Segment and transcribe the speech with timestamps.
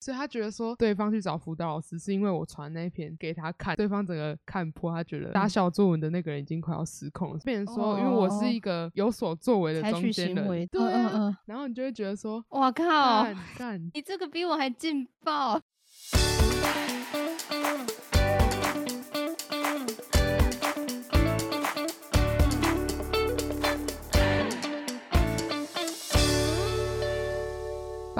[0.00, 12.84] 所以他觉得说对方去找辅导老师是因为我传那一篇给他看，对方整个看破，他觉得打小作文的那个人已经快要失控了，变成说因为我是一个有所作为的中间人对啊，嗯嗯嗯，然后你就会觉得说哇靠，
[13.24, 13.90] 干干。
[13.92, 15.60] 你这个比我还劲爆。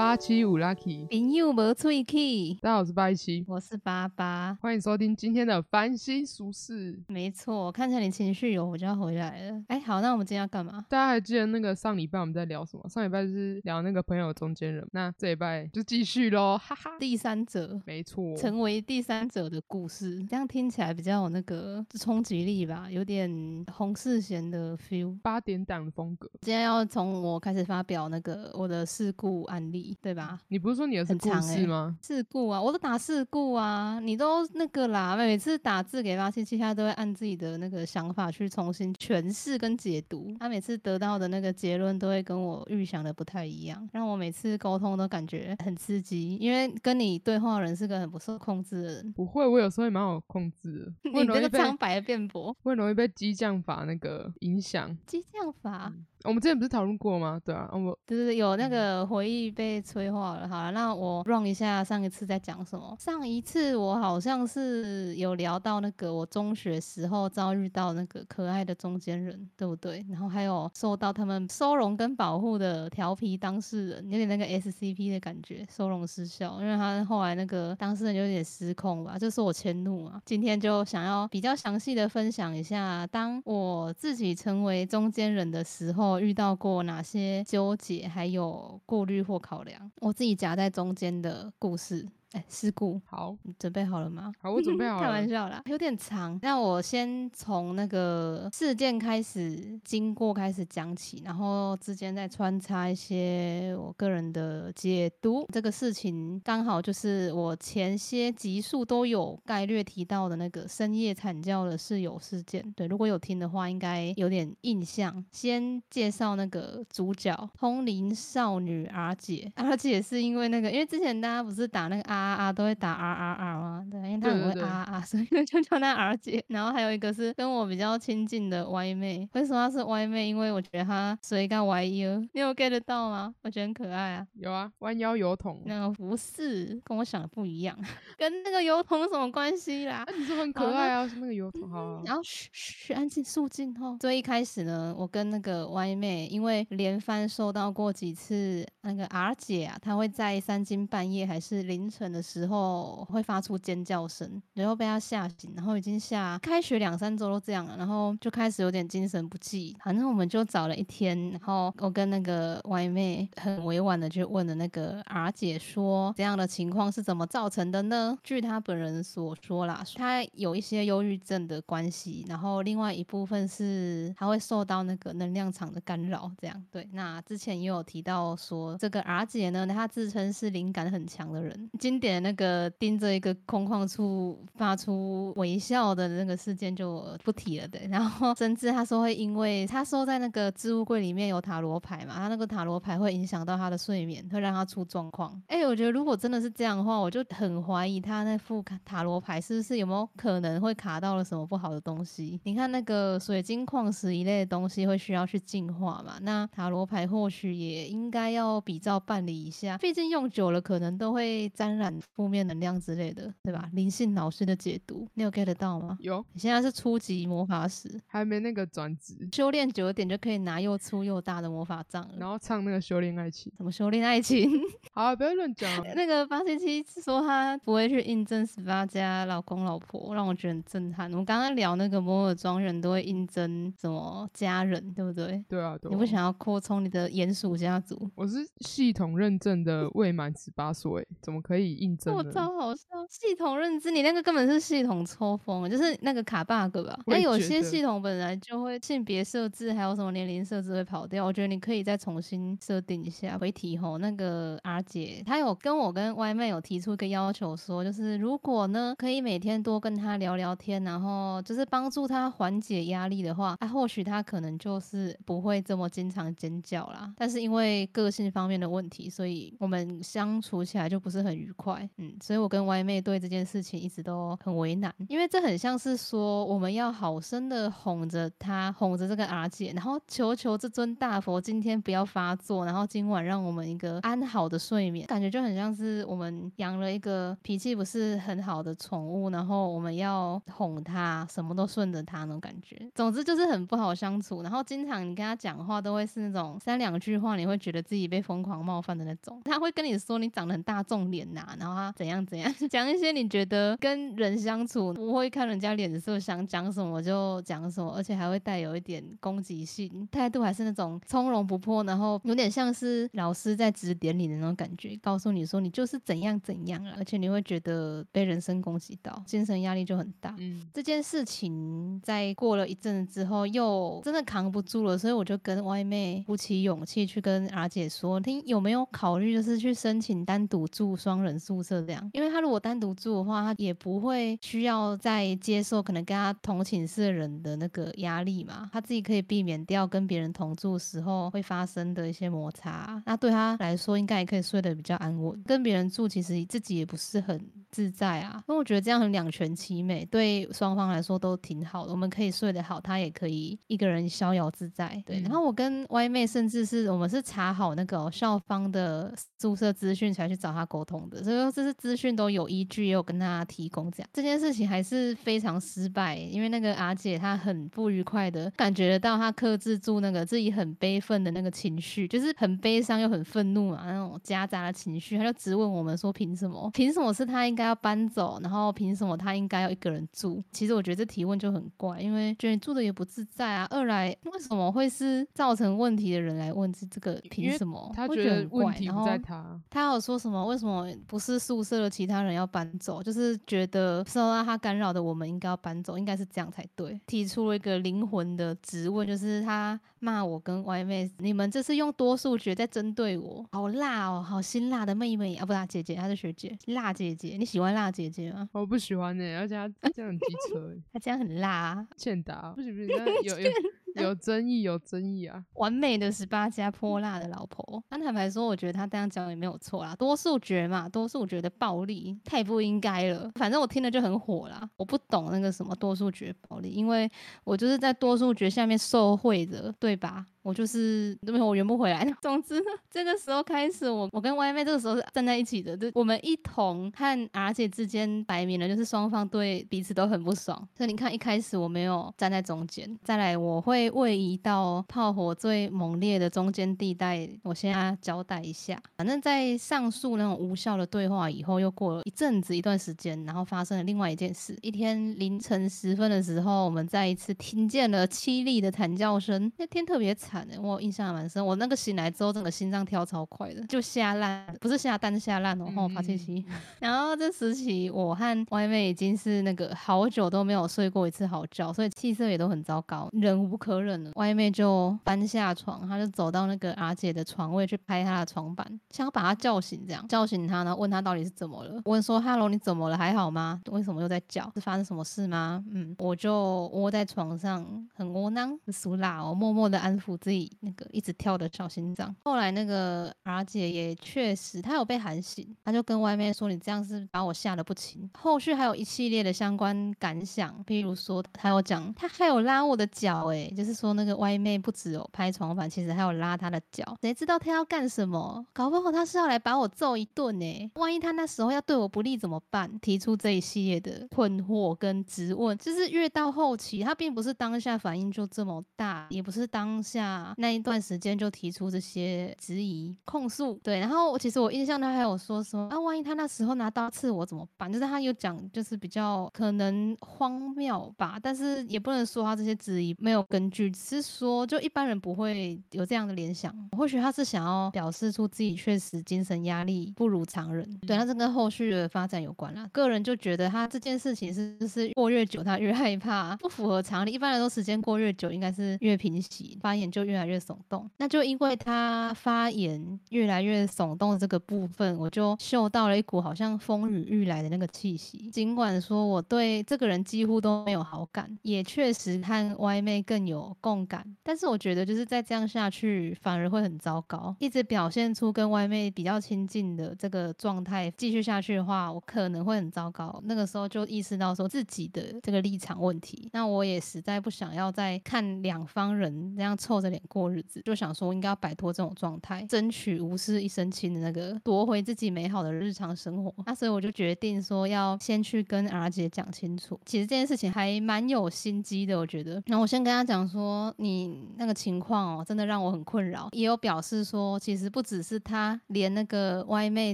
[0.01, 4.57] 八七五 lucky，朋友无喙齿，大家好，我是八一七，我是八八。
[4.59, 6.99] 欢迎收听今天的繁星俗事。
[7.07, 9.63] 没错，看起来你情绪有，我就要回来了。
[9.67, 10.83] 哎，好，那我们今天要干嘛？
[10.89, 12.89] 大家还记得那个上礼拜我们在聊什么？
[12.89, 16.97] 上礼拜就是聊那个朋友中间人，那这礼拜就继续喽， 哈哈。
[16.99, 23.29] 第三者没错，成为第三者的故事，这样听起来比较有那个冲击力吧，有点
[23.71, 25.15] 洪世贤的 feel。
[25.21, 26.27] 八点档的风格。
[26.41, 30.39] 今天要从我开始发表那个我的事故案例，对吧？
[30.49, 54.97] 你不是说你的是故很长欸事故啊，我都打事故啊，你都那个啦，每次打字给八七七，他都会按自己的那个想法去重新诠释跟解读，他每次得到的那个结论都会跟我预想的不太一样，让我每次沟通都感觉很刺激，因为跟你对话的人是个很不受控制的人，不会，我有时候也蛮好控制的， 你这个苍白的辩驳，我很容易被激将法那个影响。
[55.05, 55.93] 激将法。
[56.23, 57.39] 我们之前不是讨论过吗？
[57.43, 60.47] 对啊，我对对对，有那个回忆被催化了。
[60.47, 62.95] 好了，那我 run 一下上一次在讲什么。
[62.99, 70.05] 上一次我好像是有聊到那个我中学时候遭遇到那个可爱的中间人，对不对？
[70.09, 80.21] 然后还有受到他们收容跟保护的调皮当事人，有点那个 SCP 的感觉，收容失效，因为他后来那个当事人有点失控吧，就是我迁怒啊。
[80.25, 92.05] 今天就想要比较详细的分享一下，当我自己成为中间人的时候，我遇到过哪些纠结，还有顾虑或考量，我自己夹在中间的故事。
[92.33, 94.31] 哎，事故，好你准备好了吗？
[94.41, 95.09] 好，我准备好了开。
[95.09, 96.39] 玩笑啦，有点长。
[96.41, 105.45] 那我先从那个事件开始经过开始讲起，然后之间再穿插一些我个人的解读。
[105.51, 112.63] 这个事情刚好就是我前些集数都有概略提到的那个深夜惨叫的室友事件。
[112.77, 115.23] 对，如果有听的话，应该有点印象。
[115.33, 123.85] 先介绍那个主角通灵少女阿姐阿姐是因为那个，因为之前大家不是打那个 R R R 都会打 R R R 吗？
[123.89, 126.43] 对，因为他很会对对 R R R，所以就叫他 R 姐。
[126.47, 130.27] 然后还有一个是跟我比较亲近的 Y 妹，为什么她是 Y 妹？
[130.27, 133.33] 因为我觉得她水干 Y U，你有 get 到吗？
[133.41, 134.27] 我觉得很可爱啊。
[134.33, 135.61] 有啊，弯腰油桶。
[135.65, 137.77] 那个不是跟我想的不一样，
[138.17, 139.97] 跟那个油桶有什么关系啦？
[139.97, 141.69] 啊，你说很可爱啊，是那个油桶。
[141.69, 143.97] 好好好然后嘘嘘，安静肃静哦。
[144.01, 159.75] 所以一开始呢，我跟那个 Y 妹，因为连番收到过几次那个 R 姐啊，她会在三更半夜还是凌晨的时候会发出尖叫声，然后被他吓醒，然后已经吓开学两三周都这样了，然后就开始有点精神不济。
[159.83, 168.17] 反正我们就找了一天，然后我跟那个 Y 妹很委婉的去问了那个 R 姐说，这样的情况是怎么造成的呢？
[168.23, 176.87] 据她本人所说啦，她有一些忧郁症的关系，然后另外一部分是她会受到那个能量场的干扰，这样对。
[176.93, 187.87] 那之前也有提到说，这个 R 姐呢，她自称是灵感很强的人，经典的那个盯着一个空旷处发出微笑的那个事件就不提了，对。
[187.91, 195.39] 然后甚至他说会因为他说在那个置物柜里面有塔罗牌嘛，他那个塔罗牌会影响到他的睡眠，会让他出状况。
[195.47, 202.39] 哎、我觉得如果真的是这样的话，我就很怀疑他那副卡塔罗牌是不是有没有可能会卡到了什么不好的东西。
[202.43, 213.67] 你看那个水晶矿石一类的东西会需要去净化嘛，那塔罗牌或许也应该要比照办理一下，毕竟用久了可能都会沾染负面能量之类的，对吧？
[213.73, 215.97] 灵性老师的解读，你有 get 到吗？
[215.99, 222.13] 有，你现在是初级魔法师，还没那个转职，修炼久一点就可以拿又粗又大的魔法杖了。
[222.17, 223.51] 然后唱那个修炼爱情。
[223.57, 224.47] 怎么修炼爱情？
[224.93, 225.83] 好啊，不要乱讲啊。
[225.95, 231.09] 那个八七七说他不会去印证十八家老公老婆，让我觉得很震撼。
[231.11, 235.43] 我们刚刚聊那个摩尔庄园都会印证什么家人，对不对？
[235.49, 235.91] 对啊，对啊。
[235.91, 238.09] 你不想要扩充你的鼹鼠家族？
[238.15, 242.23] 我是系统认证的未满十八岁，怎么可以应征我？
[242.31, 242.83] 超好笑！
[243.09, 246.99] 系统认知，你那个根本是系统抽风，就是那个卡 bug 吧？
[247.07, 251.25] 那有些系统本来就会性别设置，还有什么年龄设置会跑掉。
[251.25, 253.37] 我觉得你可以再重新设定一下。
[253.37, 267.11] 回题吼，那个阿姐她有跟我跟 Y 妹有提出一个要求说，就是如果呢可以每天多跟她聊聊天，然后就是帮助她缓解压力的话，啊，或许她可能就是不会这么经常尖叫啦。
[267.17, 271.60] 但是因为个性方面的问题，所以我们相处起来就不是很愉快。
[271.61, 292.89] 快，嗯，所以我跟 Y 妹对这件事情一直都很为难，因为这很像是说我们要好生的哄着她，哄着这个阿姐，然后求求这尊大佛今天不要发作，然后今晚让我们一个安好的睡眠，感觉就很像是我们养了一个脾气不是很好的宠物，然后我们要哄它，什么都顺着它那种感觉。
[292.95, 299.41] 总之就是很不好相处，然后经常你跟他讲话都会是那种三两句话，你会觉得自己被疯狂冒犯的那种。
[299.43, 320.35] 他会跟你说你长得很大众脸呐，然后他怎样怎样， 讲一些你觉得跟人相处不会看人家脸色，想讲什么就讲什么，而且还会带有一点攻击性，态度还是那种从容不迫，然后有点像是老师在指点你的那种感觉，告诉你说你就是怎样怎样了，而且你会觉得被人身攻击到，精神压力就很大。
[320.39, 345.41] 嗯，这件事情在过了一阵子之后，又真的扛不住了，所以我就跟外妹鼓起勇气去跟阿姐说，听有没有考虑就是去申请单独住双人宿舍这样，因为他如果单独住的话，他也不会需要再接受可能跟他同寝室的人的那个压力嘛，他自己可以避免掉跟别人同住时候会发生的一些摩擦，那对他来说应该也可以睡得比较安稳。
[345.45, 355.01] 跟别人住其实自己也不是很自在啊，因为我觉得这样很两全其美，对双方来说都挺好的，我们可以睡得好，他也可以一个人逍遥自在。
[355.05, 363.89] 对，然后我跟 Y 妹甚至是我们是查好那个校方的宿舍资讯才去找他沟通的，所以说这些资讯都有依据，也有跟他提供。
[363.89, 376.69] 这样这件事情还是非常失败，因为那个阿姐她很不愉快的感觉得到，她克制住那个自己很悲愤的那个情绪，就是很悲伤又很愤怒嘛，那种夹杂的情绪，她就质问我们说：凭什么？
[376.73, 378.37] 凭什么是她应该要搬走？
[378.43, 380.43] 然后凭什么她应该要一个人住？
[380.51, 383.65] 其实我觉得这提问就很怪，因为觉得你住的也不自在啊。
[383.69, 387.89] 二来为什么会是造成问题的人来问这这个凭什么？
[387.95, 389.57] 他觉得问题不在他。
[389.69, 390.45] 他有说什么？
[390.45, 393.01] 为什么不是宿舍的其他人要搬走？
[393.03, 396.99] 就是觉得受到他干扰的我们应该要搬走，应该是这样才对。
[397.05, 408.49] 提出了一个灵魂的质问，就是他骂我跟 Y 妹，你们这是用多数决在针对我，好辣哦，好辛辣的妹妹啊，不辣姐姐，她是学姐，辣姐姐，你喜欢辣姐姐吗？
[408.51, 412.89] 我不喜欢呢，而且她这样很机车， 她这样很辣，欠打，不行不行，
[413.23, 413.51] 有有。
[413.95, 415.43] 有争议，有争议啊！
[415.55, 419.95] 完美的十八加泼辣的老婆，按坦白说，我觉得他这样讲也没有错啦。
[419.95, 423.31] 多数决嘛，多数决的暴力太不应该了。
[423.35, 424.69] 反正我听了就很火啦。
[424.77, 427.09] 我不懂那个什么多数决暴力，因为
[427.43, 430.25] 我就是在多数决下面受贿的，对吧？
[430.43, 432.05] 我就是因为我圆不回来。
[432.21, 440.67] 总之，这个时候开始，我我跟 Y 妹这个时候是站在一起的，就我们一同和 R 姐之间摆明了就是双方对彼此都很不爽。
[440.75, 447.29] 所以你看，一开始我没有站在中间，再来我会位移到炮火最猛烈的中间地带。
[447.43, 454.57] 我先交代一下，反正在上述那种无效的对话以后，又过了一阵子一段时间，然后发生了另外一件事。
[454.61, 459.51] 一天凌晨时分的时候，我们再一次听见了凄厉的惨叫声。
[459.57, 460.30] 那天特别惨。
[460.61, 466.45] 我印象蛮深，我那个醒来之后，整个心脏跳超快的，就吓烂，不是吓蛋吓烂哦，然后发信息。
[466.79, 474.11] 然后这时期，我和外妹已经是那个好久都没有睡过一次好觉，所以气色也都很糟糕，忍无可忍了。
[474.15, 481.81] 外妹就搬下床，她就走到那个阿姐的床位去拍她的床板，想要把她叫醒，这样叫醒她，然后问她到底是怎么了。
[481.85, 482.97] 问说：“Hello，你怎么了？
[482.97, 483.61] 还好吗？
[483.71, 484.49] 为什么又在叫？
[484.53, 490.17] 是发生什么事吗？”嗯，我就窝在床上，很窝囊，苏辣哦，默默的安抚。
[490.21, 508.45] 自己那个一直跳的小心脏，后来那个 R 姐也确实，她有被喊醒，她就跟外面说：“你这样是把我吓得不轻。”后续还有一系列的相关感想，比如说她有讲，她还有拉我的脚，哎，就是说那个外妹不只有拍床板，其实还有拉她的脚，谁知道她要干什么？
[508.53, 510.71] 搞不好她是要来把我揍一顿呢？
[510.75, 512.79] 万一她那时候要对我不利怎么办？
[512.79, 520.10] 提出这一系列的困惑跟质问，就是越到后期，她并不是当下反应就这么大，也不是当下。
[520.37, 523.79] 那一段时间就提出这些质疑、控诉，对。
[523.79, 527.71] 然后其实我印象他还有说说，啊，万一他那时候拿刀刺我怎么办？
[527.71, 536.53] 就是他有讲，就是比较可能荒谬吧，但是也不能说他这些质疑没有根据，只是说就一般人不会有这样的联想。
[536.77, 542.69] 或许他是想要表示出自己确实精神压力不如常人，对，那这跟后续的发展有关啦。
[542.73, 547.11] 个人就觉得他这件事情是是过越久他越害怕，不符合常理。
[547.11, 550.00] 一般来说，时间过越久应该是越平息，发言就。
[550.03, 550.89] 就越来越耸动。
[550.97, 558.29] 那就因为他发言越来越耸动这个部分，我就嗅到了一股好像风雨欲来的那个气息。
[558.31, 567.35] 尽管说我对这个人几乎都没有好感，也确实和歪妹更有共感，但是我觉得就是再这样下去反而会很糟糕。
[567.39, 573.21] 一直表现出跟歪妹比较亲近的这个状态，继续下去的话，我可能会很糟糕。
[573.25, 586.33] 那个时候就意识到说自己的这个立场问题，那我也实在不想要再看两方人这样凑着脸过日子，就想说应该要摆脱这种状态，争取无事一身轻的那个夺回自己美好的日常生活。
[586.45, 589.79] 那所以我就决定说要先去跟 R 姐讲清楚。
[589.85, 592.41] 其实这件事情还蛮有心机的，我觉得。
[592.47, 596.29] 那我先跟他讲说，你那个情况哦，真的让我很困扰。
[596.31, 599.93] 也有表示说，其实不只是他，连那个歪妹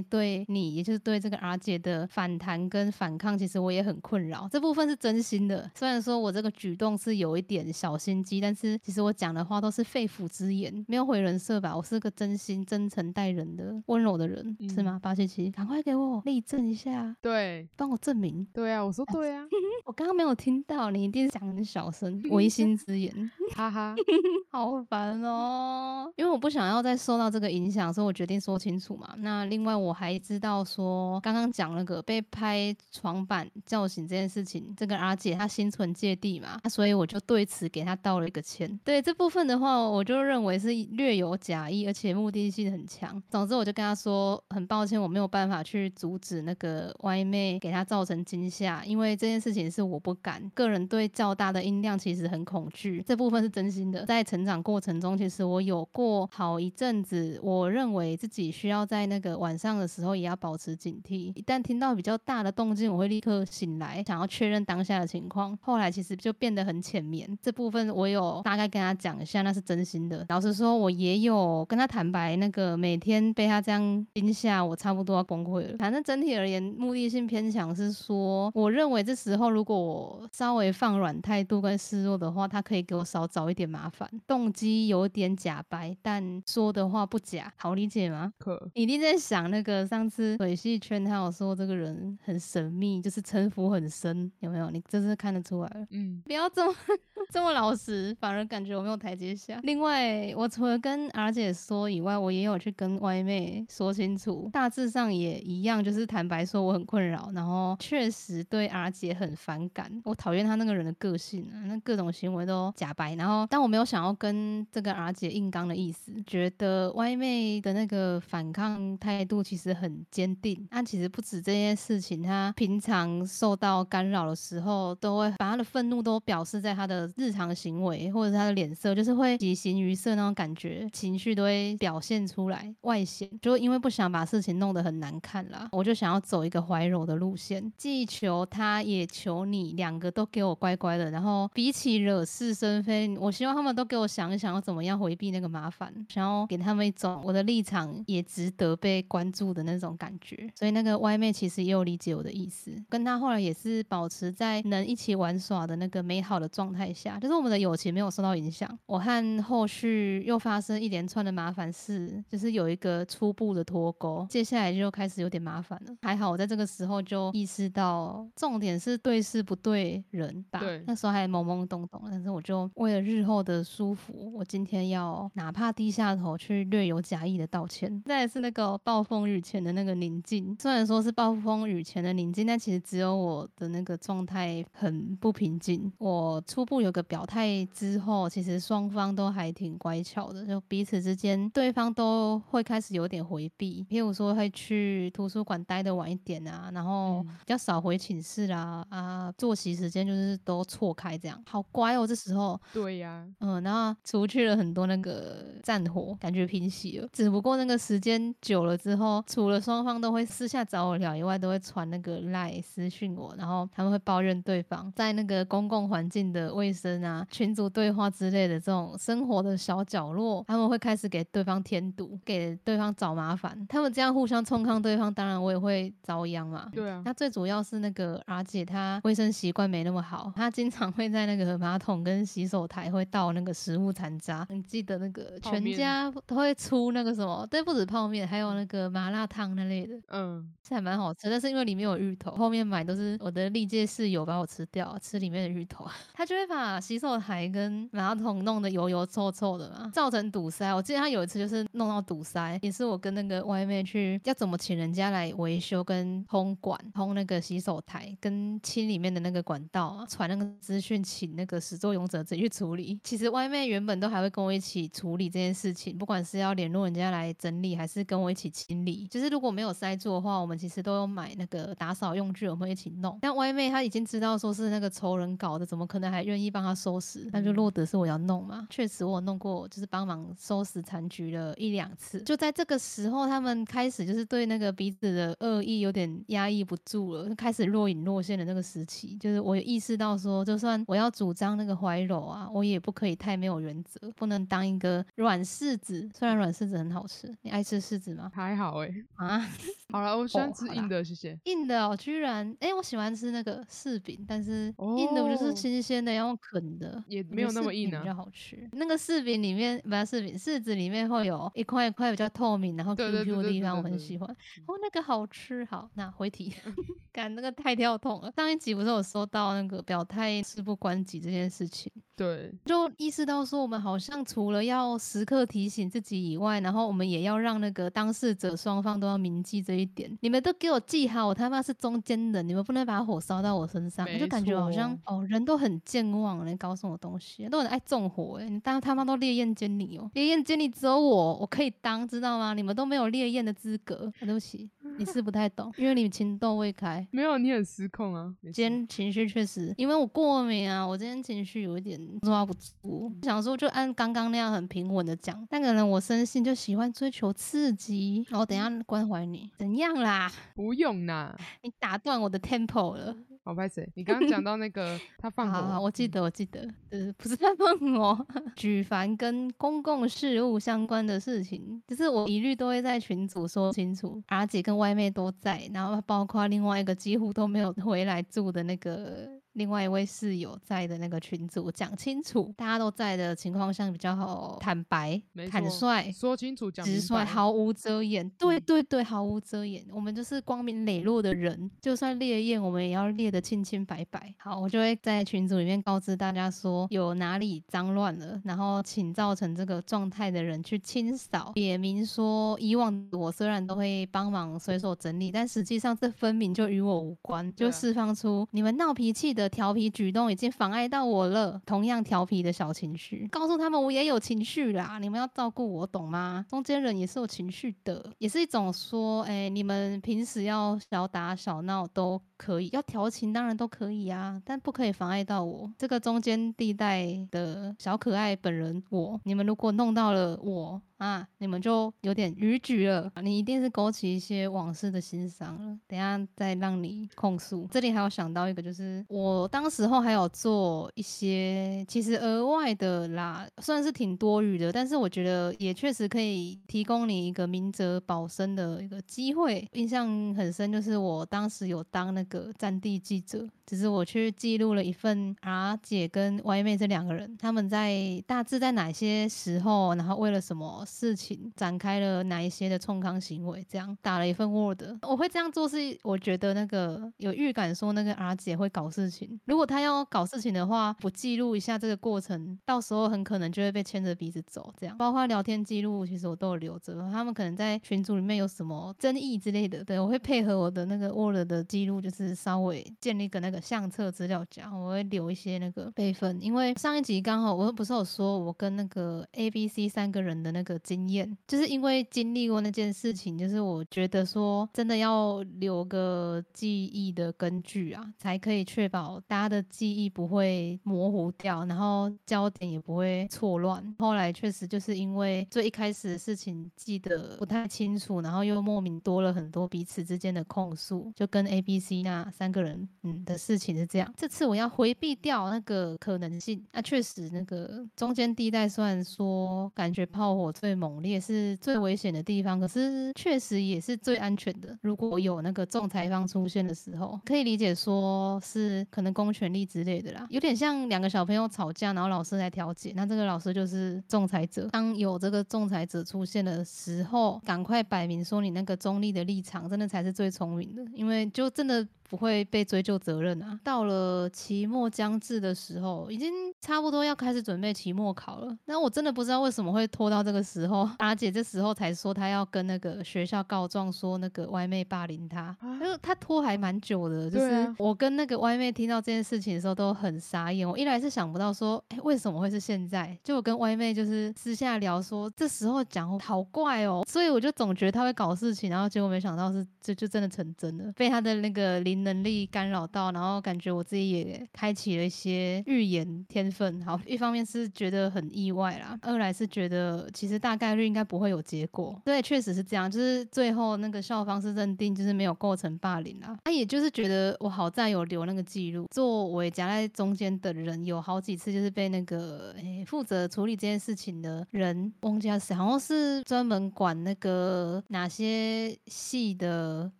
[0.00, 4.48] 对你，也就是对这个 R 姐的反弹跟反抗，其实我也很困扰。
[4.50, 11.74] 这部分是真心的，虽然说我这个举动是有一点小心机，但是其实我讲的话都是肺腑之言，没有毁人设吧？
[11.74, 15.00] 我是个真心、真诚待人的温柔的人，是吗？
[15.02, 18.46] 八七七，赶快给我立正一下，对，帮我证明。
[18.52, 19.44] 对啊，我说对啊，
[19.86, 23.94] 我刚刚没有听到，你一定讲很小声，违心之言， 哈哈，
[24.52, 26.12] 好烦哦。
[26.16, 29.14] 因为我不想要再受到这个影响，所以我决定说清楚嘛。
[29.18, 38.78] 那另外我还知道说，刚刚讲那个被拍床板叫醒这件事情，这个阿姐她心存芥蒂嘛，所以我就对此给她道了一个歉。
[38.84, 43.22] 对这部分的话，我就认为是略有假意，而且目的性很强。
[43.28, 50.50] 总之，我就跟他说，很抱歉，我没有办法去阻止那个歪妹给他造成惊吓，因为这件事情是我不敢。
[50.54, 54.06] 个人对较大的音量其实很恐惧，这部分是真心的。
[54.06, 65.58] 在成长过程中，其实我有过好一阵子，我认为自己需要在那个晚上的时候也要保持警惕，一旦听到比较大的动静，我会立刻醒来，想要确认当下的情况。
[65.60, 70.24] 后来其实就变得很浅眠，这部分我有大概跟他讲一下，那真心的。
[70.28, 75.76] 老实说，我也有跟他坦白，那个每天被他这样惊吓，我差不多要崩溃了。
[75.78, 84.08] 反正整体而言，目的性偏强是说，我认为这时候如果我稍微放软态度跟示弱的话，他可以给我少找一点麻烦。
[84.26, 88.32] 动机有点假白，但说的话不假，好理解吗？
[88.38, 94.70] 可一定在想那个上次水系圈他有说这个人很神秘，就是城府很深，有没有？
[94.70, 95.86] 你这是看得出来了。
[95.90, 96.76] 嗯，不要这么
[97.32, 99.47] 这么老实，反而感觉我没有台阶下。
[99.62, 113.14] 另外，我除了跟 R 姐说以外，我也有去跟 Y 妹说清楚，大致上也一样，就是坦白说我很困扰，然后确实对 R 姐很反感，我讨厌她那个人的个性啊，那各种行为都假白。
[113.14, 120.68] 然后，但我没有想要跟这个 R 姐硬刚的意思，觉得 Y 妹的那个反抗态度其实很坚定。
[120.70, 133.28] 那其实不止这件事情，她平常受到干扰的时候，都会把她的愤怒都表示在她的日常行为或者是她的脸色，就是会喜形于色那种感觉，情绪都会表现出来，外显。
[133.40, 141.10] 就因为不想把事情弄得很难看啦，我就想要走一个怀柔的路线，既求他也求你，两个都给我乖乖的。
[141.10, 150.50] 然后比起惹是生非，我希望他们都给我想一想要怎么样回避那个麻烦，想要给他们一种我的立场也值得被关注的那种感觉。
[150.54, 158.68] 所以那个歪妹其实也有理解我的意思，跟他后来也是保持在能一起玩耍的那个美好的状态下，就是我们的友情没有受到影响。
[158.86, 165.96] 我和后续又发生一连串的麻烦事，就是有一个初步的脱钩，接下来就开始有点麻烦了。
[166.02, 170.60] 还好我在这个时候就意识到，重点是对事不对人吧。
[170.60, 178.02] 对那时候还懵懵懂懂，但是我就为了日后的舒服，我今天要哪怕低下头去略有假意的道歉。
[178.04, 185.92] 再来是那个暴风雨前的那个宁静，虽然说是暴风雨前的宁静，但其实只有我的那个状态很不平静。
[185.98, 202.06] 我初步有个表态之后，其实双方都还挺乖巧的，就彼此之间对方都会开始有点回避，譬如说会去图书馆待的晚一点啊，然后嗯比较少回寝室啦，啊，作息时间就是都错开这样，好乖哦。
[202.06, 207.08] 这时候，对呀，嗯，然后除去了很多那个战火，感觉平息了。
[207.12, 223.58] 只不过那个时间久了之后，除了双方都会私下找我聊以外，都会传那个赖私讯我，然后他们会抱怨对方在那个公共环境的卫生啊、群组对话之类的这种生活的小角落，他们会开始给对方添堵，给对方找麻烦。
[223.66, 226.68] 他们这样互相冲康对方，当然我也会遭殃嘛。
[226.70, 234.46] 对啊，那最主要是那个阿姐，她卫生习惯没那么好，她经常会在那个马桶跟洗手台会倒那个食物残渣。
[234.50, 237.46] 你记得那个全家都会出那个什么？
[237.50, 241.30] 对，不止泡面，还有那个麻辣烫那类的，嗯，是还蛮好吃。
[241.30, 245.86] 但是因为里面有芋头，后面买都是我的历届室友把我吃掉，吃里面的芋头。
[246.12, 250.72] 他就会把洗手台跟马桶弄得油油油臭臭的嘛，造成堵塞。
[250.74, 262.98] 我记得他有一次就是弄到堵塞，也是我跟那个外面去要怎么请人家来维修跟通管、通那个洗手台跟清里面的那个管道啊，传那个资讯，请那个始作俑者自己去处理。
[263.04, 269.06] 其实外面原本都还会跟我一起处理这件事情，不管是要联络人家来整理，还是跟我一起清理。
[269.08, 273.16] 就是如果没有塞住的话，我们其实都有买那个打扫用具，我们一起弄。
[273.20, 277.28] 但外妹她已经知道说是那个仇人搞的，怎么可能还愿意帮他收拾？
[277.32, 278.66] 那就落得是我要弄嘛。
[278.70, 282.20] 确实我弄过，就是帮忙收拾残局了一两次。
[282.22, 289.16] 就在这个时候，他们开始就是对那个彼此的恶意有点压抑不住了，开始若隐若现的那个时期。
[289.18, 296.08] 就是我有意识到说，就算我要主张那个怀柔啊，我也不可以太没有原则，不能当一个软柿子。
[296.14, 298.30] 虽然软柿子很好吃，你爱吃柿子吗？
[298.34, 299.46] 还好哎、啊，
[299.92, 301.38] 好了，我喜欢吃硬的，谢谢。
[301.44, 308.67] 硬的哦，居然哎、我喜欢吃那个柿饼，但是硬的我就是哦新鲜的，要用啃的，也没有那么硬啊比较好吃。
[308.72, 314.28] 那个柿饼里面不是柿饼，柿子里面会有一块一块比较透明，然后对 Q 对 Q 的地方，我很喜欢。
[314.66, 315.64] 哦，那个好吃。
[315.70, 316.54] 好，那回题，
[317.12, 318.32] 感那个太跳痛了。
[318.36, 330.16] 上一集不是有说到那个表态事不关己这件事情，对，就意识到说，我们好像除了要时刻提醒自己以外，然后我们也要让那个当事者双方都要铭记这一点。
[330.22, 334.06] 你们都给我记好，我他妈是中间人，你们不能把火烧到我身上。
[334.10, 342.54] 我就感觉好像哦，人都很健忘，你搞什么东西啊、都很爱纵火哎、你当他妈都烈焰监理哦，烈焰监理只有我我可以当，知道吗？
[342.54, 344.10] 你们都没有烈焰的资格。
[344.20, 347.06] 啊对不起，你是不太懂， 因为你情窦未开。
[347.12, 348.34] 没有你很失控啊。
[348.52, 353.12] 今天情绪确实，因为我过敏啊，我今天情绪有一点抓不住。
[353.22, 358.26] 想说就按刚刚那样很平稳的讲，但可能我生性就喜欢追求刺激。
[358.28, 360.28] 然后等一下关怀你，怎样啦？
[360.56, 363.14] 不用啦，你打断我的 tempo 了。
[363.48, 363.88] 好拍谁？
[363.94, 379.37] 你刚刚讲 到那个他放好好，我记嗯得，我记得，呃，不是他放我，举凡跟公共事务相关的事情，就是我一律都会在群组说清楚，阿姐跟外妹都在，然后包括另外一个几乎都没有回来住的那个。
[379.54, 388.28] 另外一位室友在的那个群组讲清楚，大家都在的情况下比较好坦白坦率、说清楚讲直率，毫无遮掩。
[388.30, 389.84] 对嗯对对，毫无遮掩。
[389.92, 394.32] 我们就是光明磊落的人，就算烈焰，我们也要烈得清清白白。
[394.38, 401.52] 好，我就会在群组里面告知大家说，有哪里脏乱了，然后请造成这个状态的人去清扫。
[401.54, 411.60] 也明说，以往我虽然都会帮忙随手整理，但实际上这分明就与我无关，就释放出你们闹脾气的调皮举动已经妨碍到我了。
[411.64, 416.44] 同样调皮的小情绪，告诉他们我也有情绪啦，你们要照顾我，懂吗？
[416.48, 429.20] 中间人也是有情绪的，也是一种说，哎、你们平时要小打小闹都可以，要调情当然都可以啊，但不可以妨碍到我这个中间地带的小可爱本人我。
[429.24, 430.80] 你们如果弄到了我。
[430.98, 435.78] 啊，你们就有点逾矩了，你一定是勾起一些往事的心伤了。
[435.86, 437.66] 等下再让你控诉。
[437.70, 449.68] 这里还有想到一个，就是我当时候还有做一些其实额外的啦，算是挺多余的，但是我觉得也确实可以提供你一个明哲保身的一个机会。
[449.74, 464.82] 印象很深，就是我当时有当那个战地记者，只是我去记录了一份 R 姐跟 Y 妹这两个人他们在大致在哪些时候，然后为了什么事情展开了哪一些的冲康行为，这样打了一份 Word。
[465.02, 474.72] 我会这样做是我觉得那个有预感说那个 R 姐会搞事情，如果她要搞事情的话，不记录一下这个过程，到时候很可能就会被牵着鼻子走。
[474.80, 476.94] 这样，包括聊天记录，其实我都有留着。
[477.12, 486.38] 他们可能在群组里面有什么争议之类的，对我会配合我的那个 Word 的记录，就是稍微建立个那个相册资料夹，我会留一些那个备份。
[486.40, 503.94] 因为上一集刚好我不是有说我跟那个 A、B、C 三个人的那个经验，就是因为经历过那件事情，就是我觉得说真的要留个记忆的根据啊，才可以确保大家的记忆不会模糊掉，然后焦点也不会错乱。
[503.98, 514.12] 后来确实就是因为最一开始的事情记得不太清楚，然后又莫名多了很多彼此之间的控诉，就跟 A、B、C 那三个人嗯的事情是这样。
[514.14, 524.76] 这次我要回避掉那个可能性，那确实那个中间地带虽然说感觉炮火最猛烈是最危险的地方，可是确实也是最安全的。
[524.82, 534.68] 如果有那个仲裁方出现的时候，可以理解说是可能公权力之类的啦，有点像两个小朋友吵架，然后老师来调解，那这个老师就是仲裁者。
[534.68, 543.58] 当有这个仲裁者出现的时候，赶快摆明说你那个中立的立场，真的才是最聪明的，因为就真的不会被追究责任啊。
[543.62, 548.56] 到了期末将至的时候，已经差不多要开始准备期末考了。
[548.64, 555.56] 那我真的不知道为什么会拖到这个时候， 阿姐这时候才说她要跟那个学校告状，说那个歪妹霸凌她。
[555.62, 560.68] 因为她拖还蛮久的，就是我跟那个歪妹听到这件事情的时候都很傻眼。
[560.68, 563.16] 我一来是想不到说，哎，为什么会是现在？
[563.22, 576.80] 就我跟歪妹就是私下聊说，这时候讲好怪哦，所以我就总觉得她会搞事情，然后结果没想到是这就真的成真了，被她的那个灵能力干扰到，然后感觉我自己也开启了一些预言天分。
[576.84, 582.00] 好， 一方面是觉得很意外啦，二来是觉得其实大概率应该不会有结果。
[582.04, 586.36] 对，确实是这样，就是最后那个校方是认定就是没有构成霸凌啦。
[586.44, 599.90] 他也就是觉得我好在有留那个记录，作为夹在中间的人，有好几次就是被那个诶负责处理这件事情的人翁家谁，好像是专门管那个哪些系的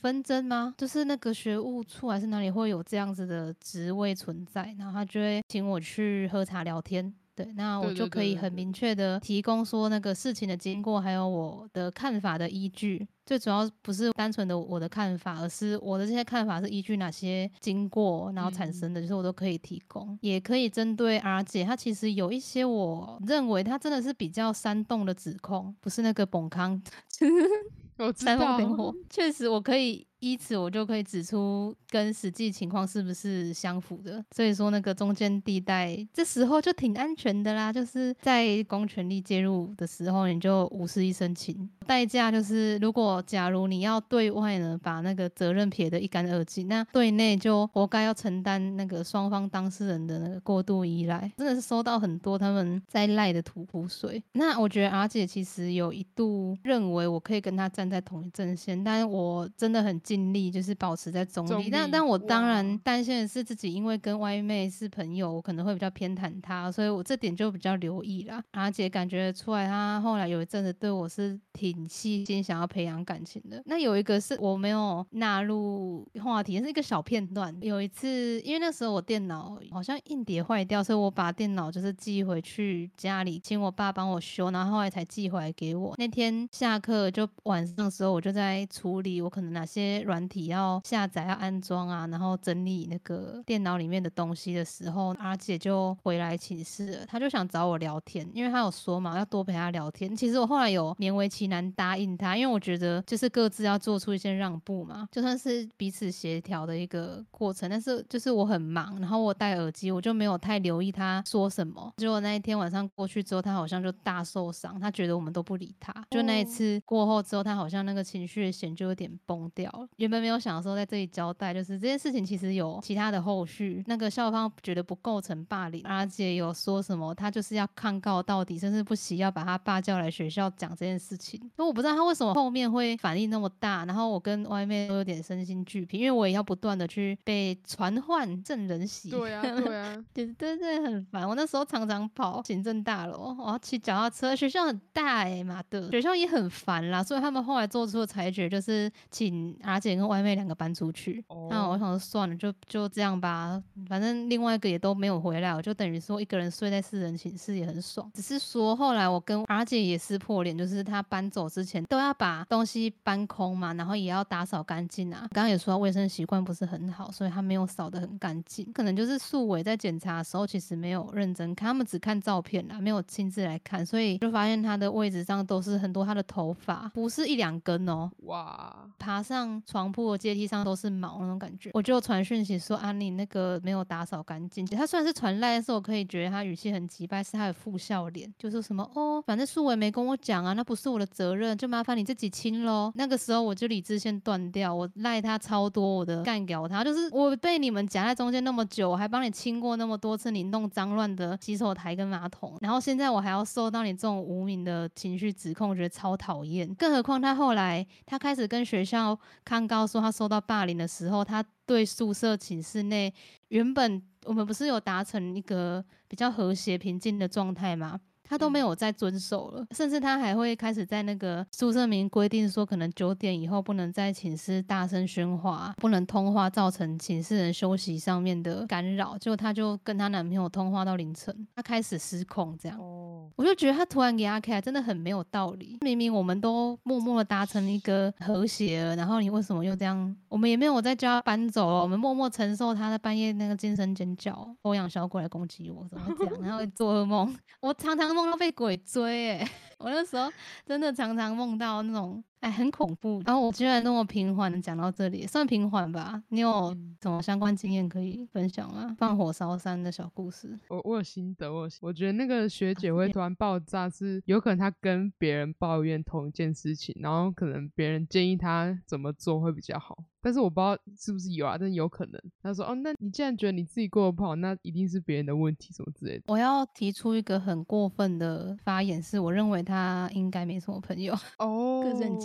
[0.00, 0.74] 纷争吗？
[0.78, 7.12] 就是那个学务处还是哪里会有这样子的职位存在，然后他就会请我去喝茶聊天。
[7.34, 13.06] 对，那我就可以很明确的提供说那个事情的经过，还有我的看法的依据。
[13.24, 26.82] 最主要不是单纯的我的看法，而是我的这些看法是依据哪些经过，然后产生的，就是我都可以提供，也可以针对 R 姐，她其实有一些我认为她真的是比较煽动的指控，不是那个 崩康，
[28.12, 30.06] 煽风点火，确实我可以。
[30.20, 34.22] 依此，我就可以指出跟实际情况是不是相符的。
[34.34, 37.72] 所以说，那个中间地带，这时候就挺安全的啦。
[37.72, 41.68] 就是在公权力介入的时候，你就无事一身轻。
[41.86, 51.32] 代价就是，如果假如你要对外呢，把那个责任撇得一干二净，那对内就活该要承担那个双方当事人的那个过度依赖。
[51.38, 54.22] 真的是收到很多他们在赖的吐苦水。
[54.32, 59.98] 那我觉得阿姐其实有一度认为我可以跟她站在同一阵线，但是我真的很。
[60.10, 68.42] 尽力就是保持在中立，但但我当然担心的是自己，因为跟歪妹是朋友，我可能会比较偏袒她，所以我这点就比较留意啦。
[68.50, 73.62] 阿姐感觉出来，她后来有一阵子对我是挺细心，想要培养感情的。
[73.66, 77.56] 那有一个是我没有纳入话题，是一个小片段。
[77.60, 85.94] 有一次，因为那时候我电脑好像硬碟坏掉，所以我把电脑就是寄回去家里，请我爸帮我修，然后后来才寄回来给我。
[85.98, 89.99] 那天下课就晚上的时候，我就在处理我可能哪些。
[90.02, 97.06] 软体要下载、要安装啊，然后整理那个电脑里面的东西的时候，阿姐就回来寝室了。
[97.06, 100.14] 她就想找我聊天，因为她有说嘛，要多陪她聊天。
[100.14, 107.68] 其实我后来有勉为其难答应她，因为我觉得就是各自要做出一些让步嘛，就算是彼此协调的一个过程。
[107.68, 111.92] 但是就是我很忙，然后我戴耳机，我就没有太留意她说什么。
[111.96, 115.94] 结果那一天晚上过去之后，她好像就大受伤，她觉得我们都不理她。
[116.10, 119.88] 就那一次过后之后，她好像那个情绪的弦就有点崩掉了。
[119.96, 123.84] 原本没有想说在这里交代，就是这件事情其实有其他的后续。
[123.86, 131.38] 那个校方觉得不构成霸凌，阿姐有说什么，他就是要抗告到底，甚至不惜要把他爸叫来学校讲这件事情。
[131.56, 139.10] 那我不知道他为什么后面会反应那么大，然后我跟外面都有点身心俱疲，因为我也要不断的去被传唤证人席。
[139.10, 141.28] 对啊，对啊，对对对，很烦。
[141.28, 149.79] 我那时候常常跑行政大楼，我要骑脚踏车，学校很大哎，妈的，学校也很烦啦，所以他们后来做出的裁决就是请阿。
[149.80, 153.60] 姐跟外妹两个搬出去，那我想说算了，就就这样吧。
[153.88, 158.08] 反正另外一个也都没有回来，我就等于说一个人睡在四人寝室也很爽。
[158.14, 165.20] 只是说后来我跟阿姐也撕破脸，就是她搬走之前都要把东西搬空嘛，然后也要打扫干净啊。
[165.32, 168.70] 刚刚也说卫生习惯不是很好，所以她没有扫得很干净。
[168.72, 178.10] 可能就是宿伟在检查的时候其实没有认真看，他们只看照片啦，没有亲自来看，所以就发现她的位置上都是很多她的头发，不是一两根哦。
[178.24, 179.62] 哇，爬上。
[179.70, 184.66] 床铺阶梯上都是毛那种感觉，我就传讯息说啊，你那个没有打扫干净。
[184.66, 192.90] 他虽然是传赖，但是我可以觉得他语气很急败，是他的副笑脸，就说什么哦，反正素伟没跟我讲啊，那不是我的责任，就麻烦你自己清喽。
[192.96, 206.72] 那个时候我就理智线断掉，我赖他超多，我的干掉他，就是我被你们夹在中间那么久，我还帮你清过那么多次你弄脏乱的洗手台跟马桶，然后现在我还要受到你这种无名的情绪指控，我觉得超讨厌。
[206.74, 209.18] 更何况他后来他开始跟学校
[209.50, 213.12] 康高说他受到霸凌的时候，他对宿舍寝室内
[213.48, 218.00] 原本我们不是有达成一个比较和谐平静的状态吗？
[218.30, 229.18] 他都没有再遵守了，甚至他还会开始在那个宿舍名规定说，可能九点以后不能在寝室大声喧哗，不能通话，造成寝室人休息上面的干扰。
[229.18, 232.78] 结果他就跟她男朋友通话到凌晨，她开始失控这样。
[232.78, 235.78] 哦，我就觉得她突然给他开，真的很没有道理。
[235.80, 240.16] 明明我们都默默的达成一个和谐了，然后你为什么又这样？
[240.28, 246.34] 我们也没有在叫他搬走了，我们默默承受他在半夜那个惊声尖叫，欧阳小鬼来攻击我，怎么会这样？
[246.40, 250.30] 然后做噩梦， 我常常梦到被鬼追，哎， 我那时候
[250.66, 252.22] 真的常常梦到那种。
[252.40, 253.22] 哎，很恐怖。
[253.26, 256.22] 然后我居然那么平缓的讲到这里，算平缓吧？
[256.28, 258.94] 你有什么相关经验可以分享吗？
[258.98, 260.58] 放火烧山的小故事。
[260.68, 269.96] 我我有心得，我我觉得那个学姐会突然爆炸，是有可能她跟别人抱怨同一件事情，然后可能别人建议她怎么做会比较好。
[270.22, 272.20] 但是我不知道是不是有啊，但有可能。
[272.42, 282.20] 他说：“哦，那你既然觉得你自己过得不好，那一定是别人的问题，什么之类的。”我要提出一个很过分的发言，是我认为他应该没什么朋友哦，个人